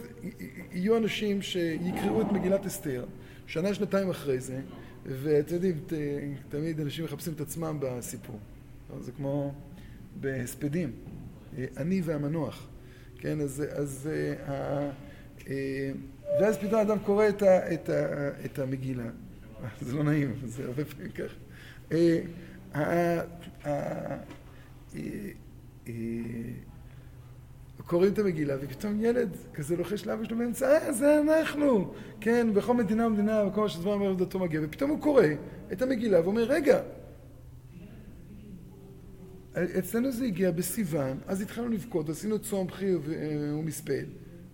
[0.71, 3.05] יהיו אנשים שיקראו את מגילת אסתר,
[3.47, 4.59] שנה, שנתיים אחרי זה,
[5.05, 5.75] ואתם יודעים,
[6.49, 8.39] תמיד אנשים מחפשים את עצמם בסיפור.
[8.99, 9.53] זה כמו
[10.19, 10.91] בהספדים,
[11.77, 12.67] אני והמנוח.
[13.19, 14.89] כן, אז, אז אה,
[15.47, 15.91] אה,
[16.41, 19.09] ואז פתאום אדם קורא את, ה, את, ה, את המגילה.
[19.81, 21.35] זה לא נעים, זה הרבה פעמים ככה.
[27.87, 31.93] אה, קוראים את המגילה, ופתאום ילד כזה לוחש לאבא שלו באמצע, אה, זה אנחנו!
[32.21, 35.23] כן, בכל מדינה ומדינה, בכל שדבר אומר דתו מגיע, ופתאום הוא קורא
[35.71, 36.79] את המגילה ואומר, רגע,
[39.79, 44.05] אצלנו זה הגיע בסיוון, אז התחלנו לבכות, עשינו צום בכי ומספד,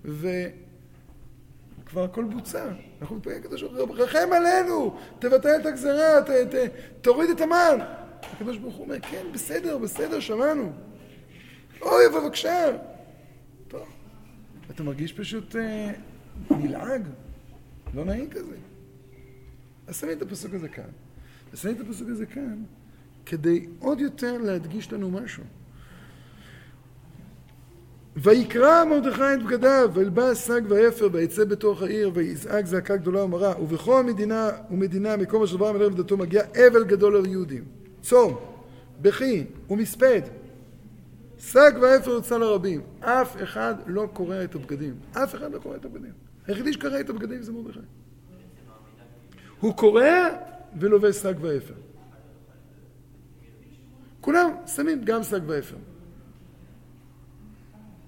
[0.06, 2.72] וכבר הכל בוצע.
[3.02, 6.56] אנחנו מתפללים לקדוש ברוך הוא, רחם עלינו, תבטל את הגזרה, ת, ת,
[7.02, 7.78] תוריד את המן.
[8.34, 10.72] הקדוש ברוך הוא אומר, כן, בסדר, בסדר, שמענו.
[11.82, 12.93] אוי, בבקשה.
[14.76, 15.92] אתה מרגיש פשוט אה,
[16.50, 17.08] נלעג,
[17.94, 18.56] לא נעים כזה.
[19.88, 20.90] אז שמים את הפסוק הזה כאן.
[21.54, 22.64] ושמים את הפסוק הזה כאן
[23.26, 25.44] כדי עוד יותר להדגיש לנו משהו.
[28.16, 34.04] ויקרא מרדכי את בגדיו, וילבש שק ואפר, ויצא בתוך העיר, ויזעק זעקה גדולה ומרה, ובכל
[34.04, 37.64] מדינה ומדינה, מקום אשר דבר המלך ודתו מגיע, אבל גדול ליהודים.
[38.02, 38.38] צום,
[39.02, 40.22] בכי ומספד,
[41.52, 42.82] שק ואפר יוצא לרבים.
[43.00, 44.96] אף אחד לא קורע את הבגדים.
[45.12, 46.12] אף אחד לא קורע את הבגדים.
[46.48, 47.80] היחידי שקרע את הבגדים זה מרדכי.
[49.60, 50.28] הוא קורע
[50.80, 51.74] ולובש שק ואפר.
[54.22, 55.76] כולם שמים גם שק ואפר.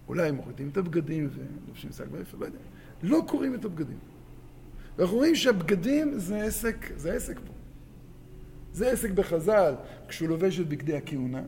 [0.07, 2.59] אולי הם מורידים את הבגדים ולובשים שק ואפר, לא יודע.
[3.03, 3.97] לא קוראים את הבגדים.
[4.97, 7.53] ואנחנו רואים שהבגדים זה עסק, זה עסק פה.
[8.71, 9.75] זה עסק בחז"ל
[10.07, 11.43] כשהוא לובש את בגדי הכהונה,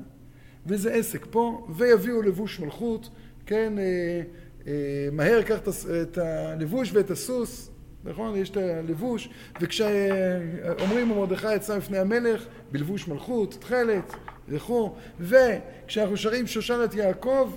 [0.68, 3.10] וזה עסק פה, ויביאו לבוש מלכות,
[3.46, 4.22] כן, אה,
[4.68, 4.74] אה,
[5.12, 5.58] מהר קח
[6.02, 7.70] את הלבוש ואת הסוס,
[8.04, 8.36] נכון?
[8.36, 9.30] יש את הלבוש,
[9.62, 14.14] וכשאומרים מרדכי יצא בפני המלך בלבוש מלכות, תכלת,
[14.50, 17.52] וכו', וכשאנחנו שרים שושנת יעקב,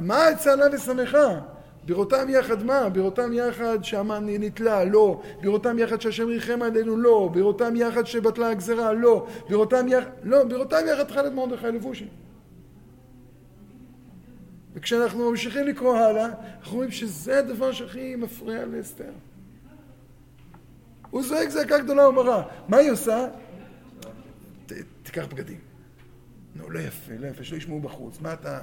[0.00, 1.40] מה יצא לה ושמחה?
[1.88, 2.88] בראותם יחד מה?
[2.88, 4.84] בראותם יחד שהמן נתלה?
[4.84, 5.22] לא.
[5.42, 6.96] בראותם יחד שהשם ריחם עלינו?
[6.96, 7.30] לא.
[7.34, 8.92] בראותם יחד שבטלה הגזרה?
[8.92, 9.26] לא.
[9.48, 10.10] בראותם יחד...
[10.22, 12.08] לא, בראותם יחד תכלת מרדכי לבושים.
[14.74, 16.28] וכשאנחנו ממשיכים לקרוא הלאה,
[16.60, 19.12] אנחנו רואים שזה הדבר שהכי מפריע לאסתר.
[21.10, 22.42] הוא זועק זעקה גדולה ומרה.
[22.68, 23.26] מה היא עושה?
[25.02, 25.58] תיקח בגדים.
[26.56, 28.20] נו, לא יפה, לא יפה, שלא ישמעו בחוץ.
[28.20, 28.58] מה אתה...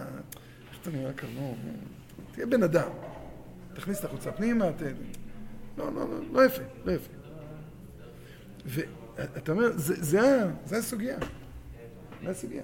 [0.72, 1.30] איך אתה נראה כאן?
[2.32, 2.90] תהיה בן אדם.
[3.76, 4.82] תכניס את החוצה פנימה, ת...
[5.78, 7.12] לא, לא, לא, לא יפה, לא יפה.
[8.66, 11.18] ואתה אומר, זה, זה, זה הסוגיה.
[12.24, 12.64] זה הסוגיה.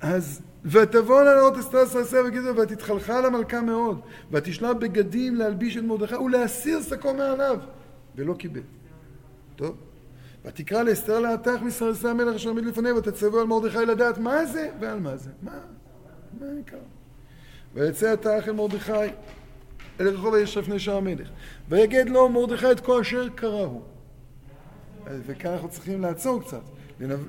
[0.00, 4.00] אז ותבוא לעלות אסתר סרסר וגידו ותתחלחה למלכה מאוד
[4.30, 7.58] ותשלח בגדים להלביש את מרדכי ולהסיר שקו מעליו
[8.16, 8.60] ולא קיבל.
[9.56, 9.76] טוב?
[10.44, 15.00] ותקרא לאסתר להתך מסרסי המלך אשר עמיד לפניה ותצוו על מרדכי לדעת מה זה ועל
[15.00, 15.30] מה זה.
[15.42, 15.58] מה?
[16.40, 16.76] מה העיקר?
[17.74, 18.92] ויצא התך אל מרדכי
[20.00, 21.28] אל רחוב היש לפני שער המלך
[21.68, 23.82] ויגד לו מרדכי את כל אשר קראו.
[25.06, 26.62] וכאן אנחנו צריכים לעצור קצת,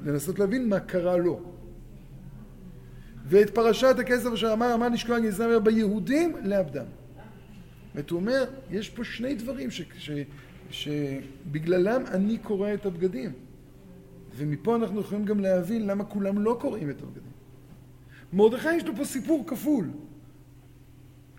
[0.06, 1.40] לנסות להבין מה קרה לו.
[3.26, 6.86] ואת פרשת הכסף אשר אמר המן לשקוע גזר ביהודים לאבדם.
[7.96, 9.70] זאת הוא אומר, יש פה שני דברים
[10.72, 13.32] שבגללם אני קורא את הבגדים.
[14.36, 17.32] ומפה אנחנו יכולים גם להבין למה כולם לא קוראים את הבגדים.
[18.34, 19.90] מרדכי יש לו פה סיפור כפול.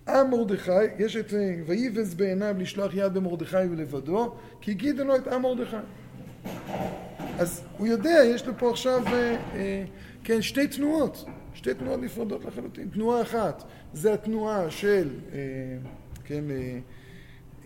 [0.08, 1.32] עם מרדכי, יש את
[1.66, 5.76] ויבז בעיניו לשלוח יד במרדכי ולבדו, כי הגידו לו את עם מרדכי.
[7.38, 9.84] אז הוא יודע, יש לו פה עכשיו, אה, אה,
[10.24, 11.24] כן, שתי תנועות.
[11.54, 12.88] שתי תנועות נפרדות לחלוטין.
[12.88, 15.38] תנועה אחת זה התנועה של, אה,
[16.24, 16.78] כן, אה,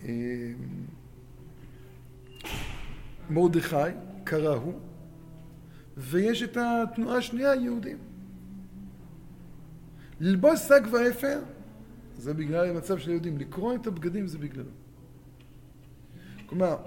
[0.05, 0.51] אה,
[3.29, 3.75] מרדכי,
[4.23, 4.71] קראו,
[5.97, 7.97] ויש את התנועה השנייה, יהודים.
[10.19, 11.39] ללבוש שק ואפר
[12.17, 13.37] זה בגלל המצב של יהודים.
[13.37, 14.69] לקרוא את הבגדים זה בגללו.
[16.45, 16.77] כלומר,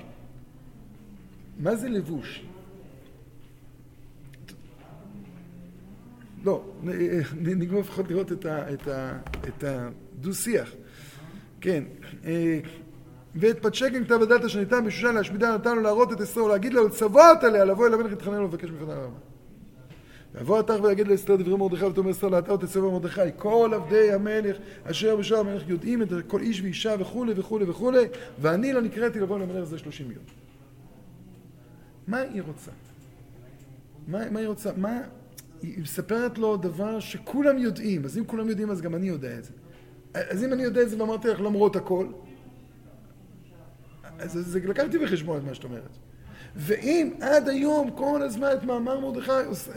[1.58, 2.44] מה זה לבוש?
[6.44, 6.64] לא,
[7.40, 8.32] נגמר לפחות לראות
[9.48, 10.72] את הדו-שיח.
[11.60, 11.84] כן,
[12.24, 12.60] אה,
[13.34, 16.86] ואת פצ'קן כתב הדלת אשר ניתן בשושן להשמידה נתן לו להראות את אסתר ולהגיד לו
[16.86, 19.29] לצוות עליה לבוא אל המלך להתחנן ולבקש בפני הרמה.
[20.34, 25.16] ויבוא התח ויגיד לאסתר דברי מרדכי ותאמר אסתר לאתה ותצווה מרדכי כל עבדי המלך אשר
[25.16, 28.04] בשער המלך יודעים את כל איש ואישה וכולי וכולי וכולי
[28.38, 30.24] ואני לא נקראתי לבוא למלך זה שלושים יום.
[32.06, 32.70] מה היא רוצה?
[34.08, 34.70] מה, מה היא רוצה?
[34.76, 35.00] מה,
[35.62, 39.44] היא מספרת לו דבר שכולם יודעים, אז אם כולם יודעים אז גם אני יודע את
[39.44, 39.52] זה.
[40.14, 42.06] אז אם אני יודע את זה ואמרתי לך למרות הכל,
[44.18, 45.96] אז זה לקחתי בחשבון את מה שאת אומרת.
[46.56, 49.32] ואם עד היום כל הזמן את מאמר מרדכי,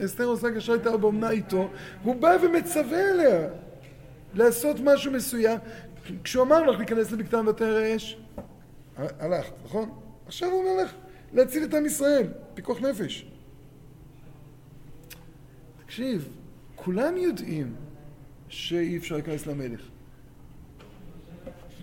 [0.06, 1.70] אסתר עושה קשה הייתה באומנה איתו,
[2.04, 3.50] הוא בא ומצווה עליה
[4.34, 5.60] לעשות משהו מסוים.
[6.24, 8.18] כשהוא אמר לך להיכנס לבקתם ותרא אש,
[8.98, 9.90] הלכת, נכון?
[10.26, 10.94] עכשיו הוא אומר לך
[11.34, 13.28] להציל את עם ישראל, פיקוח נפש.
[15.86, 16.30] תקשיב,
[16.76, 17.76] כולם יודעים
[18.48, 19.82] שאי אפשר להיכנס למלך.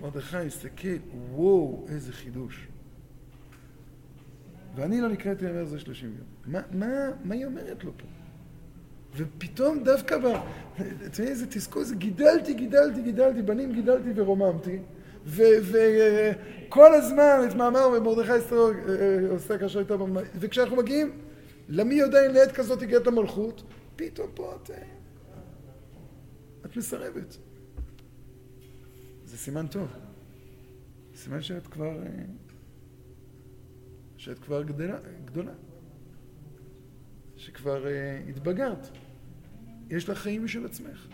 [0.01, 0.97] מרדכי הסתכל,
[1.31, 2.70] וואו, איזה חידוש.
[4.75, 6.27] ואני לא נקראתי למלך זה שלושים יום.
[6.47, 8.07] מה, מה, מה היא אומרת לו פה?
[9.17, 10.23] ופתאום דווקא ב...
[11.13, 14.79] תראי איזה תזכור, זה גידלתי, גידלתי, גידלתי, בנים גידלתי ורוממתי,
[15.27, 21.13] וכל הזמן את מאמר מרדכי אסתר אה, עושה כאשר הייתה במאמר, וכשאנחנו מגיעים
[21.69, 23.63] למי יודע אם לעת כזאת הגיעת המלכות,
[23.97, 24.71] פתאום פה את...
[24.71, 24.83] אה,
[26.65, 27.37] את מסרבת.
[29.25, 29.89] זה סימן טוב.
[31.17, 31.93] סימן שאת כבר...
[34.21, 35.53] שאת כבר גדלה, גדולה.
[37.37, 38.89] שכבר uh, התבגרת.
[39.91, 41.07] יש לך חיים משל עצמך.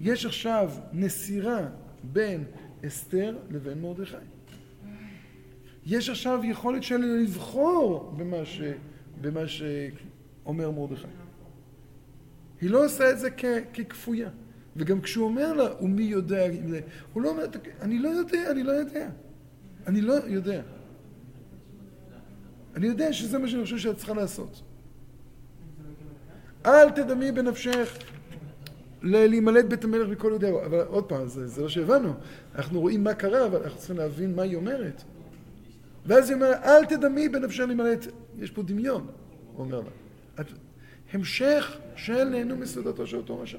[0.00, 1.68] יש עכשיו נסירה
[2.02, 2.44] בין
[2.86, 4.16] אסתר לבין מרדכי.
[5.86, 8.60] יש עכשיו יכולת של לבחור במה, ש,
[9.20, 11.06] במה שאומר מרדכי.
[12.60, 14.30] היא לא עושה את זה כ, ככפויה.
[14.76, 16.46] וגם כשהוא אומר לה, ומי יודע,
[17.12, 17.44] הוא לא אומר,
[17.80, 19.10] אני לא יודע, אני לא יודע.
[19.86, 20.62] אני לא יודע.
[22.74, 24.62] אני יודע שזה מה שאני חושב שאת צריכה לעשות.
[26.66, 27.98] אל תדמי בנפשך
[29.02, 32.14] להימלט בית המלך מכל יהודי אבל עוד פעם, זה, זה לא שהבנו.
[32.54, 35.02] אנחנו רואים מה קרה, אבל אנחנו צריכים להבין מה היא אומרת.
[36.06, 38.06] ואז היא אומרת, אל תדמי בנפשך להימלט.
[38.38, 39.06] יש פה דמיון,
[39.52, 40.44] הוא אומר לה.
[41.12, 43.58] המשך של נהנו מסעודתו של אותו רשע.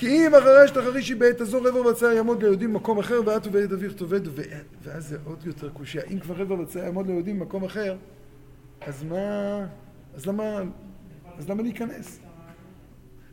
[0.00, 3.92] כי אם אחרי שתחרישי בעת הזו רבע וצא יעמוד ליהודים במקום אחר ואת ובעת אביך
[3.92, 4.20] תאבד
[4.82, 6.04] ואז זה עוד יותר קושייה.
[6.10, 7.96] אם כבר רבע וצא יעמוד ליהודים במקום אחר
[8.80, 9.66] אז מה...
[10.14, 10.62] אז למה...
[11.38, 12.20] אז למה להיכנס?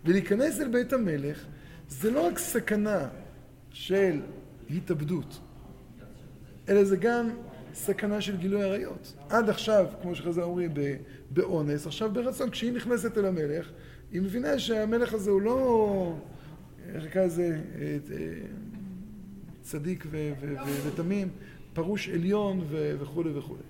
[0.05, 1.45] ולהיכנס אל בית המלך
[1.89, 3.07] זה לא רק סכנה
[3.70, 4.22] של
[4.70, 5.39] התאבדות
[6.70, 7.30] אלא זה גם
[7.74, 9.13] סכנה של גילוי עריות.
[9.30, 10.74] עד עכשיו, כמו שחז"ל אומרים,
[11.30, 12.49] באונס, עכשיו ברצון.
[12.49, 13.70] כשהיא נכנסת אל המלך,
[14.11, 16.15] היא מבינה שהמלך הזה הוא לא,
[16.96, 18.18] איך נקרא לזה, אה, אה,
[19.62, 20.06] צדיק
[20.86, 21.30] ותמים,
[21.74, 23.62] פרוש עליון וכולי וכולי.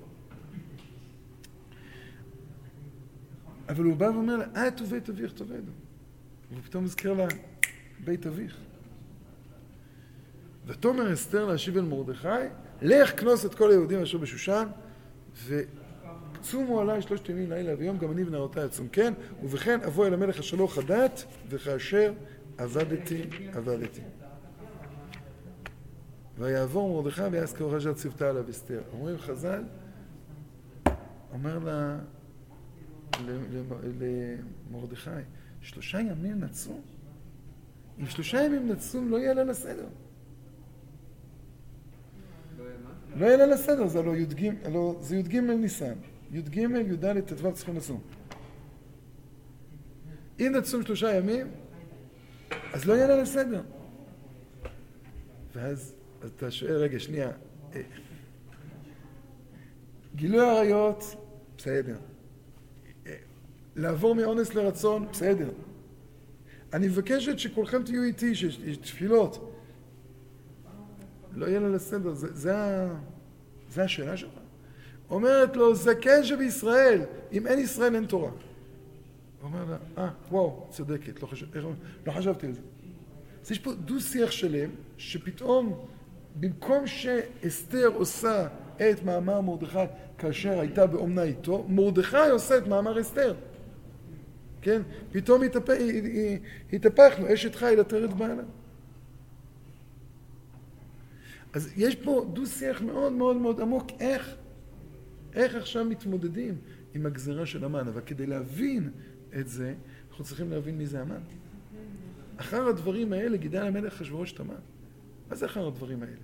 [3.70, 5.72] אבל הוא בא ואומר לה, את ובית אביך תאבדו.
[6.64, 7.28] פתאום מזכיר לה,
[8.06, 8.58] בית אביך.
[10.68, 12.28] ותאמר אסתר להשיב אל מרדכי,
[12.82, 14.68] לך כנוס את כל היהודים אשר בשושן,
[15.48, 19.14] וקצומו עליי שלושת ימים לילה ויום, גם אני ונערותי עצום כן,
[19.44, 22.14] ובכן אבוא אל המלך השלוח הדת, וכאשר
[22.58, 24.02] עבדתי, עבדתי.
[26.38, 28.82] ויעבור מרדכי ויעש כאורך אשר ציוותה עליו אסתר.
[28.94, 29.64] אומרים חז"ל,
[31.34, 32.00] אומר לה,
[34.70, 35.10] למרדכי,
[35.62, 36.82] שלושה ימים נצום?
[38.00, 39.88] אם שלושה ימים נצום לא יהיה לה לסדר.
[43.16, 45.94] לא יהיה לה לסדר, זה לא י"ג, לא, זה י"ג ניסן.
[46.32, 48.02] י"ג, י"ד, ט"ו צריכים לצום.
[50.40, 51.48] אם נצום שלושה ימים,
[52.74, 53.62] אז לא יהיה לה לסדר.
[55.56, 55.96] ואז
[56.26, 57.32] אתה שואל, רגע, שנייה,
[57.76, 57.82] אה,
[60.16, 61.04] גילוי עריות,
[61.58, 61.98] בסדר.
[63.08, 63.16] אה,
[63.76, 65.50] לעבור מאונס לרצון, בסדר.
[66.74, 69.54] אני מבקשת שכולכם תהיו איתי, שיש תפילות.
[71.34, 72.54] לא יהיה לה לסדר, זה, זה,
[73.70, 74.32] זה השאלה שלך.
[75.10, 78.32] אומרת לו, זקן שבישראל, אם אין ישראל אין תורה.
[79.44, 81.46] אומר לה, אה, וואו, צודקת, לא, חשב,
[82.08, 82.62] לא חשבתי על זה.
[83.44, 85.86] אז יש פה דו-שיח שלם, שפתאום,
[86.40, 89.86] במקום שאסתר עושה את מאמר מרדכי
[90.18, 93.36] כאשר הייתה באומנה איתו, מרדכי עושה את מאמר אסתר.
[94.62, 94.82] כן?
[95.12, 95.42] פתאום
[96.74, 98.44] התהפכנו, אשת חיל עטרת בעלה.
[101.54, 104.36] אז יש פה דו-שיח מאוד מאוד מאוד עמוק, איך,
[105.34, 106.56] איך עכשיו מתמודדים
[106.94, 108.90] עם הגזרה של המן, אבל כדי להבין
[109.40, 109.74] את זה,
[110.10, 111.22] אנחנו צריכים להבין מי זה המן.
[112.38, 114.60] אחר הדברים האלה גידל המלך אחשוורוש את המן.
[115.30, 116.16] מה זה אחר הדברים האלה?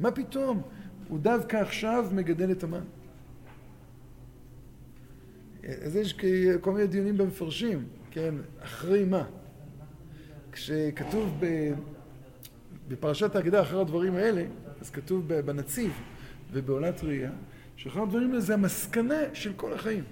[0.00, 0.62] מה פתאום?
[1.08, 2.84] הוא דווקא עכשיו מגדל את המן.
[5.84, 6.16] אז יש
[6.60, 9.24] כל מיני דיונים במפרשים, כן, אחרי מה?
[10.52, 11.40] כשכתוב.
[12.88, 14.44] בפרשת ההגדה אחר הדברים האלה,
[14.80, 15.92] אז כתוב בנציב
[16.52, 17.32] ובעולת ראייה,
[17.76, 20.04] שאחר הדברים האלה זה המסקנה של כל החיים.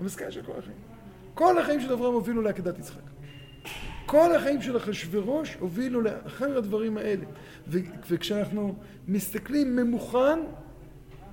[0.00, 0.76] המסקנה של כל החיים.
[1.36, 3.00] כל החיים של אברהם הובילו לעקדת יצחק.
[4.06, 7.24] כל החיים של אחשוורוש הובילו לאחר הדברים האלה.
[8.08, 8.74] וכשאנחנו
[9.08, 10.38] מסתכלים ממוכן,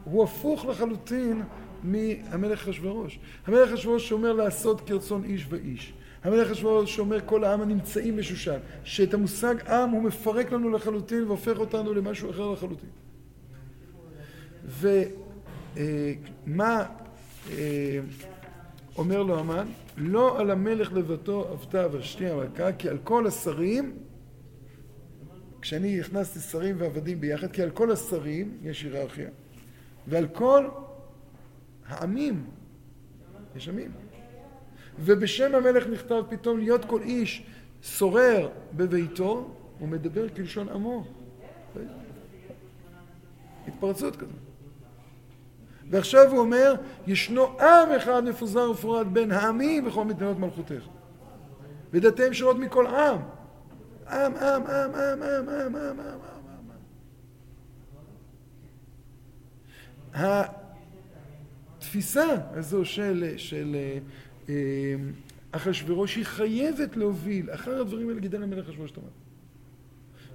[0.03, 1.43] הוא הפוך לחלוטין
[1.83, 3.19] מהמלך אחשוורוש.
[3.45, 5.93] המלך אחשוורוש שאומר לעשות כרצון איש ואיש.
[6.23, 11.59] המלך אחשוורוש שאומר כל העם הנמצאים בשושן, שאת המושג עם הוא מפרק לנו לחלוטין והופך
[11.59, 12.89] אותנו למשהו אחר לחלוטין.
[14.65, 16.85] ומה
[17.51, 17.99] אה,
[18.97, 19.67] אומר לו המן?
[19.97, 23.97] לא על המלך לבטו עבדה ושתי המלכה, כי על כל השרים,
[25.61, 29.29] כשאני הכנסתי שרים ועבדים ביחד, כי על כל השרים יש היררכיה,
[30.07, 30.67] ועל כל
[31.87, 32.45] העמים
[33.55, 33.91] יש עמים.
[34.99, 37.45] ובשם המלך נכתב פתאום להיות כל איש
[37.81, 41.05] שורר בביתו, הוא מדבר כלשון עמו.
[43.67, 44.52] התפרצות כזאת.
[45.93, 46.75] ועכשיו הוא אומר,
[47.07, 50.83] ישנו עם אחד מפוזר ופורד בין העמים וכל מדינות מלכותך.
[51.91, 53.19] ודתיהם שונות מכל עם.
[54.07, 56.33] עם, עם, עם, עם, עם, עם, עם, עם, עם, עם.
[61.77, 63.75] התפיסה הזו של, של
[64.49, 64.53] אה,
[65.51, 69.22] אחשוורוש היא חייבת להוביל אחר הדברים האלה גידל המלך אחשוורוש תמר.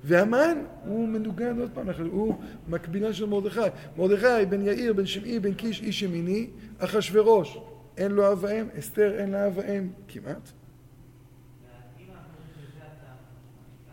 [0.04, 2.34] והמן הוא מנוגד עוד פעם, הוא
[2.68, 3.60] מקבילה של מרדכי.
[3.96, 6.46] מרדכי בן יאיר, בן שמעי, בן קיש, איש ימיני,
[6.78, 7.58] אחשוורוש
[7.96, 10.50] אין לו אב ואם, אסתר אין לה אב ואם כמעט.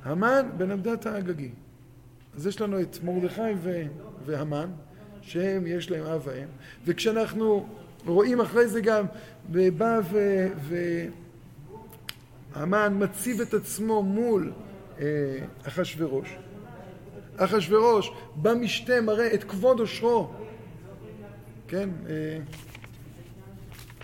[0.04, 1.50] המן בן עמדת האגגי.
[2.36, 3.42] אז יש לנו את מרדכי
[4.26, 4.70] והמן,
[5.22, 6.48] שהם יש להם אב ואם,
[6.86, 7.68] וכשאנחנו
[8.06, 9.06] רואים אחרי זה גם,
[9.50, 10.00] בא
[12.56, 14.52] והמן מציב את עצמו מול
[15.68, 16.36] אחשורוש.
[17.38, 20.32] אחשורוש במשתה מראה את כבוד עושרו.
[21.68, 22.40] כן, אה,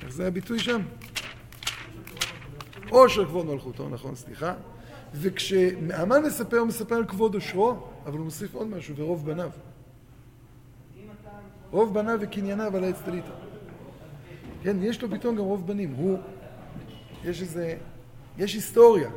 [0.01, 0.81] איך זה הביטוי שם?
[2.89, 4.53] עושר כבוד מלכותו, נכון, סליחה.
[5.13, 7.75] וכשהמן מספר, הוא מספר על כבוד עושרו,
[8.05, 9.49] אבל הוא מוסיף עוד משהו, ורוב בניו.
[11.71, 13.31] רוב בניו וקנייניו על העץ דליתא.
[14.63, 15.93] כן, יש לו פתאום גם רוב בנים.
[15.93, 16.17] הוא,
[17.23, 17.77] יש איזה,
[18.37, 19.09] יש היסטוריה,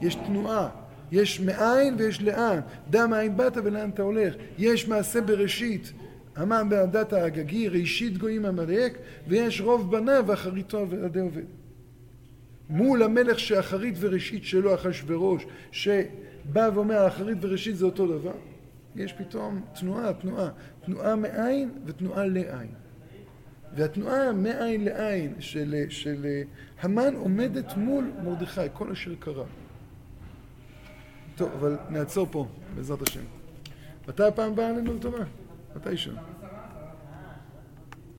[0.00, 0.68] יש תנועה,
[1.12, 2.60] יש מאין ויש לאן.
[2.90, 4.34] דע מאין באת ולאן אתה הולך.
[4.58, 5.92] יש מעשה בראשית,
[6.36, 8.98] המן בעדת האגגי, ראשית גויים עמלק,
[9.28, 11.44] ויש רוב בניו ואחריתו עדי עובד.
[12.70, 18.34] מול המלך שאחרית וראשית שלו, אחשורוש, שבא ואומר אחרית וראשית זה אותו דבר,
[18.96, 20.48] יש פתאום תנועה, תנועה,
[20.84, 22.68] תנועה מאין ותנועה לעין.
[23.76, 26.26] והתנועה מעין לעין של, של
[26.80, 29.44] המן עומדת מול מרדכי, כל אשר קרה.
[31.38, 33.20] טוב, אבל נעצור פה, בעזרת השם.
[34.08, 35.18] מתי הפעם הבאה עלינו לטובה?
[35.76, 36.14] מתי שם?